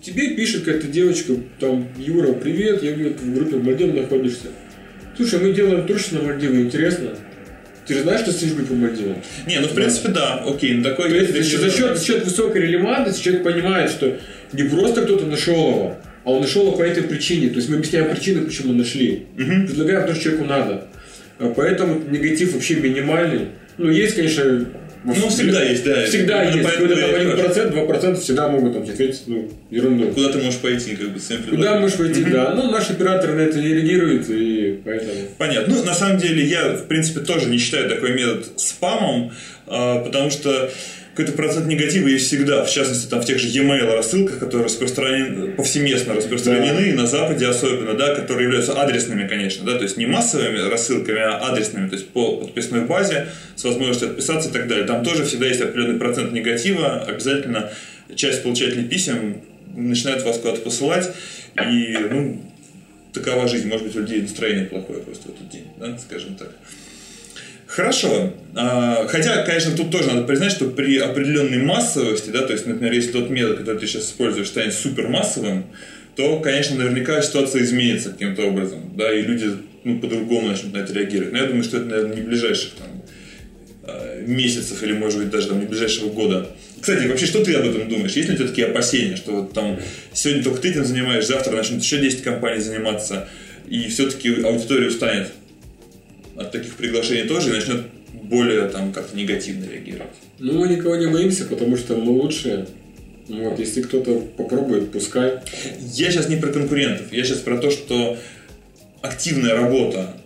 Тебе 0.00 0.34
пишет 0.34 0.64
какая-то 0.64 0.86
девочка, 0.86 1.34
там, 1.58 1.86
Юра, 1.98 2.32
привет, 2.32 2.82
я 2.82 2.92
говорю, 2.92 3.14
в 3.14 3.34
группе 3.34 3.56
Мальдив 3.56 3.94
находишься. 3.94 4.48
Слушай, 5.20 5.40
мы 5.40 5.52
делаем 5.52 5.86
тур 5.86 5.98
на 6.12 6.22
Мальдивы, 6.22 6.62
интересно? 6.62 7.10
Ты 7.86 7.92
же 7.92 8.02
знаешь, 8.04 8.22
что 8.22 8.32
сидишь 8.32 8.54
по 8.66 8.72
Мальдивам? 8.72 9.16
Не, 9.46 9.60
ну 9.60 9.68
в 9.68 9.74
принципе 9.74 10.08
да, 10.08 10.42
окей, 10.46 10.72
ну 10.72 10.82
такой... 10.82 11.10
То 11.10 11.14
есть 11.14 11.52
за, 11.52 11.58
за, 11.58 11.70
счет, 11.70 11.98
за 11.98 12.02
счет 12.02 12.24
высокой 12.24 12.62
релевантности 12.62 13.24
человек 13.24 13.42
понимает, 13.42 13.90
что 13.90 14.16
не 14.54 14.62
просто 14.62 15.02
кто-то 15.02 15.26
нашел 15.26 15.72
его, 15.72 15.96
а 16.24 16.30
он 16.30 16.40
нашел 16.40 16.62
его 16.62 16.72
по 16.72 16.80
этой 16.80 17.02
причине. 17.02 17.50
То 17.50 17.56
есть 17.56 17.68
мы 17.68 17.76
объясняем 17.76 18.08
причину, 18.10 18.46
почему 18.46 18.72
нашли. 18.72 19.26
Угу. 19.36 19.66
Предлагаем 19.66 20.06
то, 20.06 20.14
что 20.14 20.24
человеку 20.24 20.44
надо. 20.46 20.84
А 21.38 21.52
поэтому 21.54 22.02
негатив 22.08 22.54
вообще 22.54 22.76
минимальный. 22.76 23.48
Ну, 23.76 23.90
есть, 23.90 24.16
конечно, 24.16 24.68
ну, 25.04 25.28
всегда 25.28 25.62
есть, 25.62 25.84
да. 25.84 26.04
Всегда 26.04 26.42
есть. 26.44 26.68
Когда 26.76 26.96
там 26.96 27.74
1%, 27.74 27.86
2% 27.86 28.20
всегда 28.20 28.48
могут 28.48 28.74
там 28.74 28.82
ответить, 28.82 29.22
ну, 29.26 29.50
ерунду. 29.70 30.08
Куда 30.08 30.30
ты 30.30 30.38
можешь 30.38 30.60
пойти, 30.60 30.96
как 30.96 31.10
бы, 31.10 31.20
с 31.20 31.32
Куда 31.48 31.78
можешь 31.78 31.96
пойти, 31.96 32.24
да. 32.24 32.54
Ну, 32.54 32.70
наш 32.70 32.90
оператор 32.90 33.32
на 33.32 33.40
это 33.40 33.58
не 33.58 33.68
реагирует, 33.68 34.28
и 34.28 34.80
поэтому... 34.84 35.12
Понятно. 35.38 35.74
Ну, 35.74 35.84
на 35.84 35.94
самом 35.94 36.18
деле, 36.18 36.44
я, 36.44 36.74
в 36.74 36.86
принципе, 36.86 37.20
тоже 37.20 37.48
не 37.48 37.58
считаю 37.58 37.88
такой 37.88 38.12
метод 38.12 38.46
спамом, 38.56 39.32
а, 39.66 40.00
потому 40.00 40.30
что 40.30 40.70
какой-то 41.14 41.32
процент 41.32 41.66
негатива 41.66 42.08
есть 42.08 42.26
всегда, 42.26 42.64
в 42.64 42.70
частности, 42.70 43.08
там 43.08 43.20
в 43.20 43.24
тех 43.24 43.38
же 43.38 43.48
e-mail 43.48 43.94
рассылках, 43.94 44.38
которые 44.38 44.66
распространены, 44.66 45.52
повсеместно 45.52 46.14
распространены, 46.14 46.92
да. 46.92 47.02
на 47.02 47.06
Западе 47.06 47.46
особенно, 47.46 47.94
да, 47.94 48.14
которые 48.14 48.44
являются 48.44 48.80
адресными, 48.80 49.26
конечно, 49.26 49.64
да, 49.64 49.76
то 49.76 49.82
есть 49.82 49.96
не 49.96 50.06
массовыми 50.06 50.58
рассылками, 50.70 51.20
а 51.20 51.38
адресными, 51.38 51.88
то 51.88 51.96
есть 51.96 52.08
по 52.08 52.36
подписной 52.36 52.82
базе 52.82 53.26
с 53.56 53.64
возможностью 53.64 54.10
отписаться 54.10 54.48
и 54.50 54.52
так 54.52 54.68
далее. 54.68 54.86
Там 54.86 55.04
тоже 55.04 55.24
всегда 55.24 55.46
есть 55.46 55.60
определенный 55.60 55.98
процент 55.98 56.32
негатива, 56.32 57.02
обязательно 57.02 57.70
часть 58.14 58.42
получателей 58.42 58.84
писем 58.84 59.42
начинают 59.74 60.24
вас 60.24 60.38
куда-то 60.38 60.60
посылать, 60.60 61.10
и, 61.70 61.96
ну, 62.10 62.40
такова 63.12 63.48
жизнь, 63.48 63.68
может 63.68 63.86
быть, 63.86 63.96
у 63.96 64.00
людей 64.00 64.22
настроение 64.22 64.66
плохое 64.66 65.00
просто 65.00 65.28
в 65.28 65.34
этот 65.34 65.48
день, 65.50 65.66
да, 65.78 65.98
скажем 65.98 66.36
так. 66.36 66.50
Хорошо. 67.70 68.34
А, 68.56 69.06
хотя, 69.06 69.44
конечно, 69.44 69.76
тут 69.76 69.92
тоже 69.92 70.08
надо 70.08 70.24
признать, 70.24 70.50
что 70.50 70.66
при 70.70 70.98
определенной 70.98 71.58
массовости, 71.58 72.30
да, 72.30 72.42
то 72.42 72.52
есть, 72.52 72.66
например, 72.66 72.92
если 72.92 73.12
тот 73.12 73.30
метод, 73.30 73.58
который 73.58 73.78
ты 73.78 73.86
сейчас 73.86 74.06
используешь, 74.06 74.48
станет 74.48 74.74
супермассовым, 74.74 75.66
то, 76.16 76.40
конечно, 76.40 76.76
наверняка 76.76 77.22
ситуация 77.22 77.62
изменится 77.62 78.10
каким-то 78.10 78.42
образом, 78.42 78.92
да, 78.96 79.14
и 79.14 79.22
люди 79.22 79.52
ну, 79.84 80.00
по-другому 80.00 80.48
начнут 80.48 80.74
на 80.74 80.78
это 80.78 80.92
реагировать. 80.92 81.32
Но 81.32 81.38
я 81.38 81.46
думаю, 81.46 81.62
что 81.62 81.76
это, 81.76 81.86
наверное, 81.86 82.16
не 82.16 82.22
ближайших 82.22 82.72
там, 82.72 83.04
а, 83.84 84.20
месяцев 84.26 84.82
или, 84.82 84.92
может 84.92 85.20
быть, 85.20 85.30
даже 85.30 85.46
там, 85.46 85.60
не 85.60 85.66
ближайшего 85.66 86.08
года. 86.08 86.48
Кстати, 86.80 87.06
вообще, 87.06 87.26
что 87.26 87.44
ты 87.44 87.54
об 87.54 87.68
этом 87.68 87.88
думаешь? 87.88 88.12
Есть 88.14 88.28
ли 88.28 88.34
у 88.34 88.36
тебя 88.36 88.48
такие 88.48 88.66
опасения, 88.66 89.14
что 89.14 89.42
вот 89.42 89.52
там 89.52 89.78
сегодня 90.12 90.42
только 90.42 90.60
ты 90.60 90.70
этим 90.70 90.84
занимаешь, 90.84 91.24
завтра 91.24 91.54
начнут 91.54 91.84
еще 91.84 91.98
10 91.98 92.24
компаний 92.24 92.60
заниматься, 92.60 93.28
и 93.68 93.86
все-таки 93.86 94.42
аудитория 94.42 94.88
устанет 94.88 95.28
от 96.40 96.52
таких 96.52 96.74
приглашений 96.76 97.28
тоже 97.28 97.50
и 97.50 97.52
начнет 97.52 97.82
более 98.12 98.68
там 98.68 98.92
как-то 98.92 99.16
негативно 99.16 99.66
реагировать. 99.70 100.14
Ну, 100.38 100.54
мы 100.54 100.68
никого 100.68 100.96
не 100.96 101.06
боимся, 101.06 101.44
потому 101.44 101.76
что 101.76 101.96
мы 101.96 102.10
лучшие. 102.12 102.66
Вот, 103.28 103.58
если 103.58 103.82
кто-то 103.82 104.20
попробует, 104.36 104.90
пускай. 104.90 105.40
Я 105.92 106.10
сейчас 106.10 106.28
не 106.28 106.36
про 106.36 106.48
конкурентов, 106.50 107.12
я 107.12 107.24
сейчас 107.24 107.38
про 107.38 107.58
то, 107.58 107.70
что 107.70 108.18
активная 109.02 109.54
работа 109.54 110.16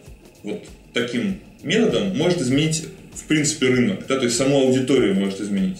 вот 0.42 0.62
таким 0.92 1.40
методом 1.62 2.16
может 2.16 2.40
изменить 2.40 2.84
в 3.14 3.24
принципе 3.24 3.66
рынок, 3.66 4.06
да, 4.08 4.16
то 4.18 4.24
есть 4.24 4.36
саму 4.36 4.58
аудиторию 4.60 5.14
может 5.14 5.40
изменить. 5.40 5.78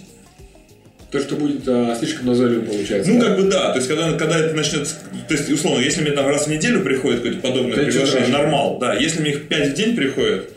То, 1.14 1.20
что 1.20 1.37
будет 1.37 1.62
а, 1.68 1.94
слишком 1.96 2.27
назойливым 2.27 2.66
получается. 2.66 3.09
Ну, 3.09 3.20
да? 3.20 3.27
как 3.27 3.37
бы 3.37 3.42
да. 3.44 3.70
То 3.70 3.77
есть, 3.77 3.87
когда, 3.87 4.14
когда 4.14 4.37
это 4.37 4.53
начнет... 4.53 4.92
То 5.29 5.35
есть, 5.35 5.48
условно, 5.48 5.81
если 5.81 6.00
мне 6.00 6.11
там 6.11 6.27
раз 6.27 6.48
в 6.48 6.50
неделю 6.50 6.83
приходит 6.83 7.20
какое-то 7.20 7.40
подобное 7.40 7.77
Пять 7.77 7.87
приглашение, 7.87 8.31
нормал, 8.31 8.81
да. 8.81 8.94
Если 8.94 9.20
мне 9.20 9.31
их 9.31 9.46
пять 9.46 9.70
в 9.70 9.74
день 9.74 9.94
приходит, 9.94 10.50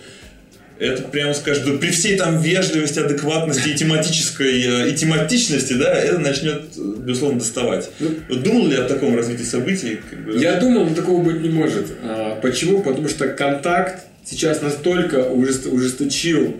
это 0.80 1.04
прямо 1.04 1.36
скажем, 1.36 1.78
при 1.78 1.91
всей 1.91 2.17
там 2.17 2.41
вежливости, 2.41 2.98
адекватности 2.98 3.70
и 3.70 3.76
тематической 3.76 4.63
э, 4.63 4.89
и 4.89 4.96
тематичности, 4.96 5.74
да, 5.74 5.93
это 5.93 6.17
начнет, 6.17 6.63
безусловно, 7.06 7.38
доставать. 7.38 7.91
Ну, 8.00 8.10
вот 8.28 8.41
думал 8.41 8.65
ли 8.65 8.78
о 8.78 8.86
таком 8.86 9.15
развитии 9.15 9.43
событий? 9.43 10.00
Как 10.10 10.26
бы? 10.26 10.39
Я 10.39 10.60
думал, 10.60 10.89
такого 10.96 11.22
быть 11.22 11.39
не 11.39 11.50
может. 11.50 11.86
А, 12.02 12.39
почему? 12.41 12.82
Потому 12.82 13.10
что 13.10 13.28
контакт 13.28 14.06
сейчас 14.26 14.63
настолько 14.63 15.24
ужесточил 15.24 16.58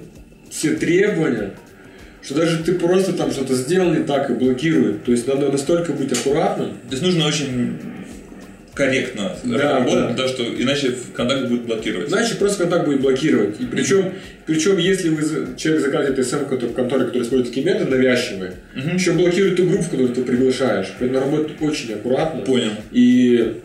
все 0.51 0.75
требования, 0.75 1.53
что 2.27 2.35
даже 2.35 2.61
ты 2.61 2.73
просто 2.73 3.13
там 3.13 3.31
что-то 3.31 3.55
сделал 3.55 3.93
не 3.93 4.03
так 4.03 4.29
и 4.29 4.33
блокирует. 4.33 5.05
То 5.05 5.11
есть 5.11 5.25
надо 5.27 5.49
настолько 5.49 5.93
быть 5.93 6.11
аккуратным. 6.11 6.71
То 6.71 6.91
есть 6.91 7.01
нужно 7.01 7.25
очень 7.25 7.77
корректно 8.73 9.33
да, 9.45 9.79
работать, 9.79 10.17
да. 10.17 10.23
Да, 10.23 10.27
что 10.27 10.43
иначе 10.43 10.93
контакт 11.13 11.47
будет 11.47 11.61
блокировать. 11.61 12.11
Иначе 12.11 12.35
просто 12.35 12.63
контакт 12.63 12.85
будет 12.85 12.99
блокировать. 12.99 13.61
И 13.61 13.65
причем, 13.65 14.11
причем 14.45 14.77
если 14.77 15.07
вы 15.07 15.55
человек 15.55 15.85
заказывает 15.85 16.27
СМ 16.27 16.39
в 16.39 16.73
конторе, 16.73 17.05
который 17.05 17.23
использует 17.23 17.47
такие 17.47 17.65
методы 17.65 17.91
навязчивые, 17.91 18.55
угу. 18.75 18.89
еще 18.95 19.13
блокирует 19.13 19.55
ту 19.55 19.63
группу, 19.63 19.85
которую 19.85 20.09
ты 20.09 20.21
приглашаешь. 20.23 20.87
Поэтому 20.99 21.21
работать 21.21 21.61
очень 21.61 21.93
аккуратно. 21.93 22.41
Понял. 22.41 22.73
И 22.91 23.61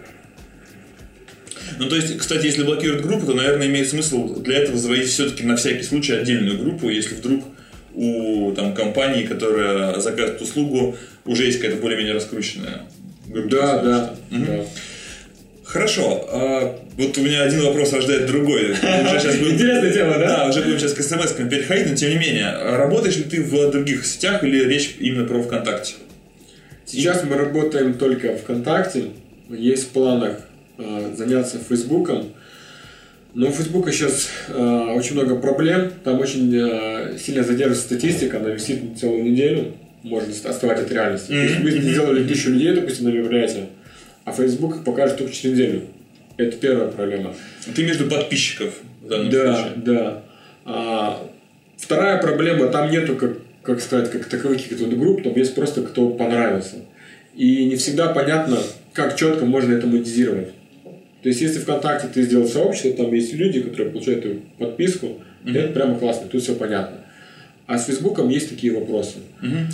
ну, 1.80 1.88
то 1.88 1.96
есть, 1.96 2.16
кстати, 2.16 2.46
если 2.46 2.62
блокируют 2.62 3.04
группу, 3.04 3.26
то, 3.26 3.34
наверное, 3.34 3.66
имеет 3.66 3.88
смысл 3.88 4.40
для 4.40 4.58
этого 4.58 4.78
заводить 4.78 5.08
все-таки 5.08 5.44
на 5.44 5.56
всякий 5.56 5.82
случай 5.82 6.12
отдельную 6.12 6.58
группу, 6.58 6.88
если 6.88 7.16
вдруг 7.16 7.44
у 7.94 8.52
там, 8.52 8.74
компании, 8.74 9.24
которая 9.24 9.98
заказывает 10.00 10.40
услугу, 10.40 10.96
уже 11.24 11.44
есть 11.44 11.60
какая-то 11.60 11.80
более-менее 11.80 12.14
раскрученная 12.14 12.82
группа. 13.26 13.50
Да, 13.50 13.82
да, 13.82 14.14
угу. 14.30 14.44
да. 14.46 14.64
Хорошо. 15.64 16.28
А, 16.30 16.78
вот 16.98 17.16
у 17.16 17.22
меня 17.22 17.42
один 17.42 17.62
вопрос 17.62 17.92
рождает 17.94 18.26
другой. 18.26 18.72
Интересная 18.72 19.90
тема, 19.90 20.18
да? 20.18 20.36
Да, 20.36 20.46
уже 20.48 20.62
будем 20.62 20.78
сейчас 20.78 20.92
к 20.92 21.02
смс 21.02 21.32
переходить, 21.32 21.88
но 21.88 21.96
тем 21.96 22.10
не 22.10 22.16
менее. 22.16 22.52
Работаешь 22.76 23.16
ли 23.16 23.24
ты 23.24 23.42
в 23.42 23.70
других 23.70 24.04
сетях 24.04 24.44
или 24.44 24.64
речь 24.64 24.96
именно 24.98 25.26
про 25.26 25.42
ВКонтакте? 25.42 25.94
Сейчас 26.84 27.24
мы 27.24 27.36
работаем 27.36 27.94
только 27.94 28.36
ВКонтакте. 28.36 29.06
Есть 29.48 29.84
в 29.84 29.88
планах 29.88 30.40
а, 30.76 31.14
заняться 31.16 31.58
Фейсбуком. 31.58 32.32
Но 33.34 33.48
у 33.48 33.50
Фейсбука 33.50 33.92
сейчас 33.92 34.28
э, 34.48 34.94
очень 34.94 35.14
много 35.14 35.36
проблем, 35.36 35.90
там 36.04 36.20
очень 36.20 36.54
э, 36.54 37.16
сильно 37.18 37.42
задерживается 37.42 37.84
статистика, 37.84 38.38
она 38.38 38.50
висит 38.50 38.98
целую 39.00 39.24
неделю, 39.24 39.72
может 40.02 40.44
оставать 40.44 40.80
от 40.80 40.92
реальности. 40.92 41.30
Mm-hmm. 41.30 41.62
То 41.62 41.68
есть 41.68 41.78
вы 41.78 41.90
сделали 41.92 42.28
тысячу 42.28 42.50
людей, 42.50 42.74
допустим, 42.74 43.06
на 43.06 43.08
мероприятие, 43.08 43.68
а 44.24 44.32
Facebook 44.32 44.84
покажет 44.84 45.16
только 45.16 45.32
через 45.32 45.54
неделю. 45.54 45.82
Это 46.36 46.56
первая 46.58 46.88
проблема. 46.88 47.34
Ты 47.74 47.84
между 47.84 48.06
подписчиков 48.06 48.74
в 49.02 49.08
данном 49.08 49.30
да, 49.30 49.54
случае. 49.54 49.72
Да, 49.76 50.22
а, 50.64 51.28
Вторая 51.82 52.18
проблема, 52.22 52.68
там 52.68 52.90
нету, 52.90 53.16
как, 53.16 53.38
как 53.62 53.80
сказать, 53.80 54.10
как 54.10 54.26
таковых 54.26 54.62
каких-то 54.62 54.86
групп, 54.86 55.24
там 55.24 55.34
есть 55.34 55.54
просто 55.54 55.82
кто 55.82 56.10
понравился. 56.10 56.76
И 57.34 57.64
не 57.64 57.74
всегда 57.76 58.08
понятно, 58.08 58.58
как 58.92 59.16
четко 59.16 59.44
можно 59.44 59.74
это 59.74 59.88
монетизировать. 59.88 60.50
То 61.22 61.28
есть, 61.28 61.40
если 61.40 61.60
ВКонтакте 61.60 62.08
ты 62.12 62.22
сделал 62.22 62.48
сообщество, 62.48 62.92
там 62.92 63.12
есть 63.12 63.32
люди, 63.32 63.60
которые 63.60 63.92
получают 63.92 64.26
подписку, 64.58 65.20
mm-hmm. 65.44 65.56
это 65.56 65.72
прямо 65.72 65.98
классно, 65.98 66.26
тут 66.28 66.42
все 66.42 66.54
понятно. 66.54 66.98
А 67.66 67.78
с 67.78 67.86
Фейсбуком 67.86 68.28
есть 68.28 68.48
такие 68.48 68.72
вопросы. 68.72 69.18
Мгм. 69.40 69.68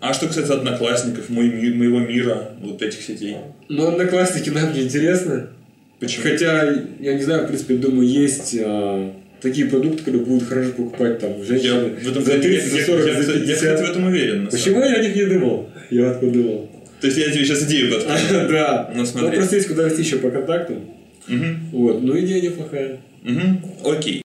А 0.00 0.14
что 0.14 0.26
касается 0.26 0.54
одноклассников, 0.54 1.28
мой 1.28 1.48
моего 1.74 2.00
мира, 2.00 2.52
вот 2.60 2.82
этих 2.82 3.02
сетей? 3.02 3.36
Но 3.68 3.88
одноклассники 3.88 4.50
нам 4.50 4.72
не 4.72 4.82
интересны. 4.82 5.48
Почему? 6.00 6.24
Хотя, 6.24 6.74
я 6.98 7.14
не 7.14 7.22
знаю, 7.22 7.44
в 7.44 7.46
принципе, 7.46 7.74
думаю, 7.74 8.08
есть 8.08 8.56
а, 8.60 9.12
такие 9.40 9.66
продукты, 9.66 9.98
которые 9.98 10.24
будут 10.24 10.48
хорошо 10.48 10.72
покупать 10.72 11.20
там 11.20 11.38
Я 11.38 11.44
женщины 11.44 11.90
в 12.02 12.10
этом 12.10 12.24
за 12.24 12.38
30, 12.38 12.72
я- 12.72 12.80
за 12.80 12.86
40, 12.86 13.06
я, 13.06 13.14
за 13.14 13.20
кстати, 13.20 13.38
я, 13.38 13.42
50. 13.42 13.56
кстати, 13.56 13.82
в 13.82 13.90
этом 13.90 14.06
уверен. 14.06 14.48
Почему 14.50 14.80
я 14.80 14.94
о 14.94 15.02
них 15.02 15.14
не 15.14 15.24
думал? 15.26 15.68
Я 15.90 16.10
откуда 16.10 16.32
думал? 16.32 16.70
То 17.02 17.08
есть 17.08 17.18
я 17.18 17.32
тебе 17.32 17.44
сейчас 17.44 17.64
идею 17.64 17.90
подкину. 17.90 18.48
Да. 18.48 18.92
Ну, 18.94 19.04
смотри. 19.04 19.36
просто 19.36 19.56
есть 19.56 19.66
куда 19.66 19.82
расти 19.82 20.02
еще 20.02 20.18
по 20.18 20.30
контактам. 20.30 20.84
Вот, 21.72 22.00
ну 22.00 22.18
идея 22.18 22.40
неплохая. 22.40 23.00
Окей. 23.84 24.22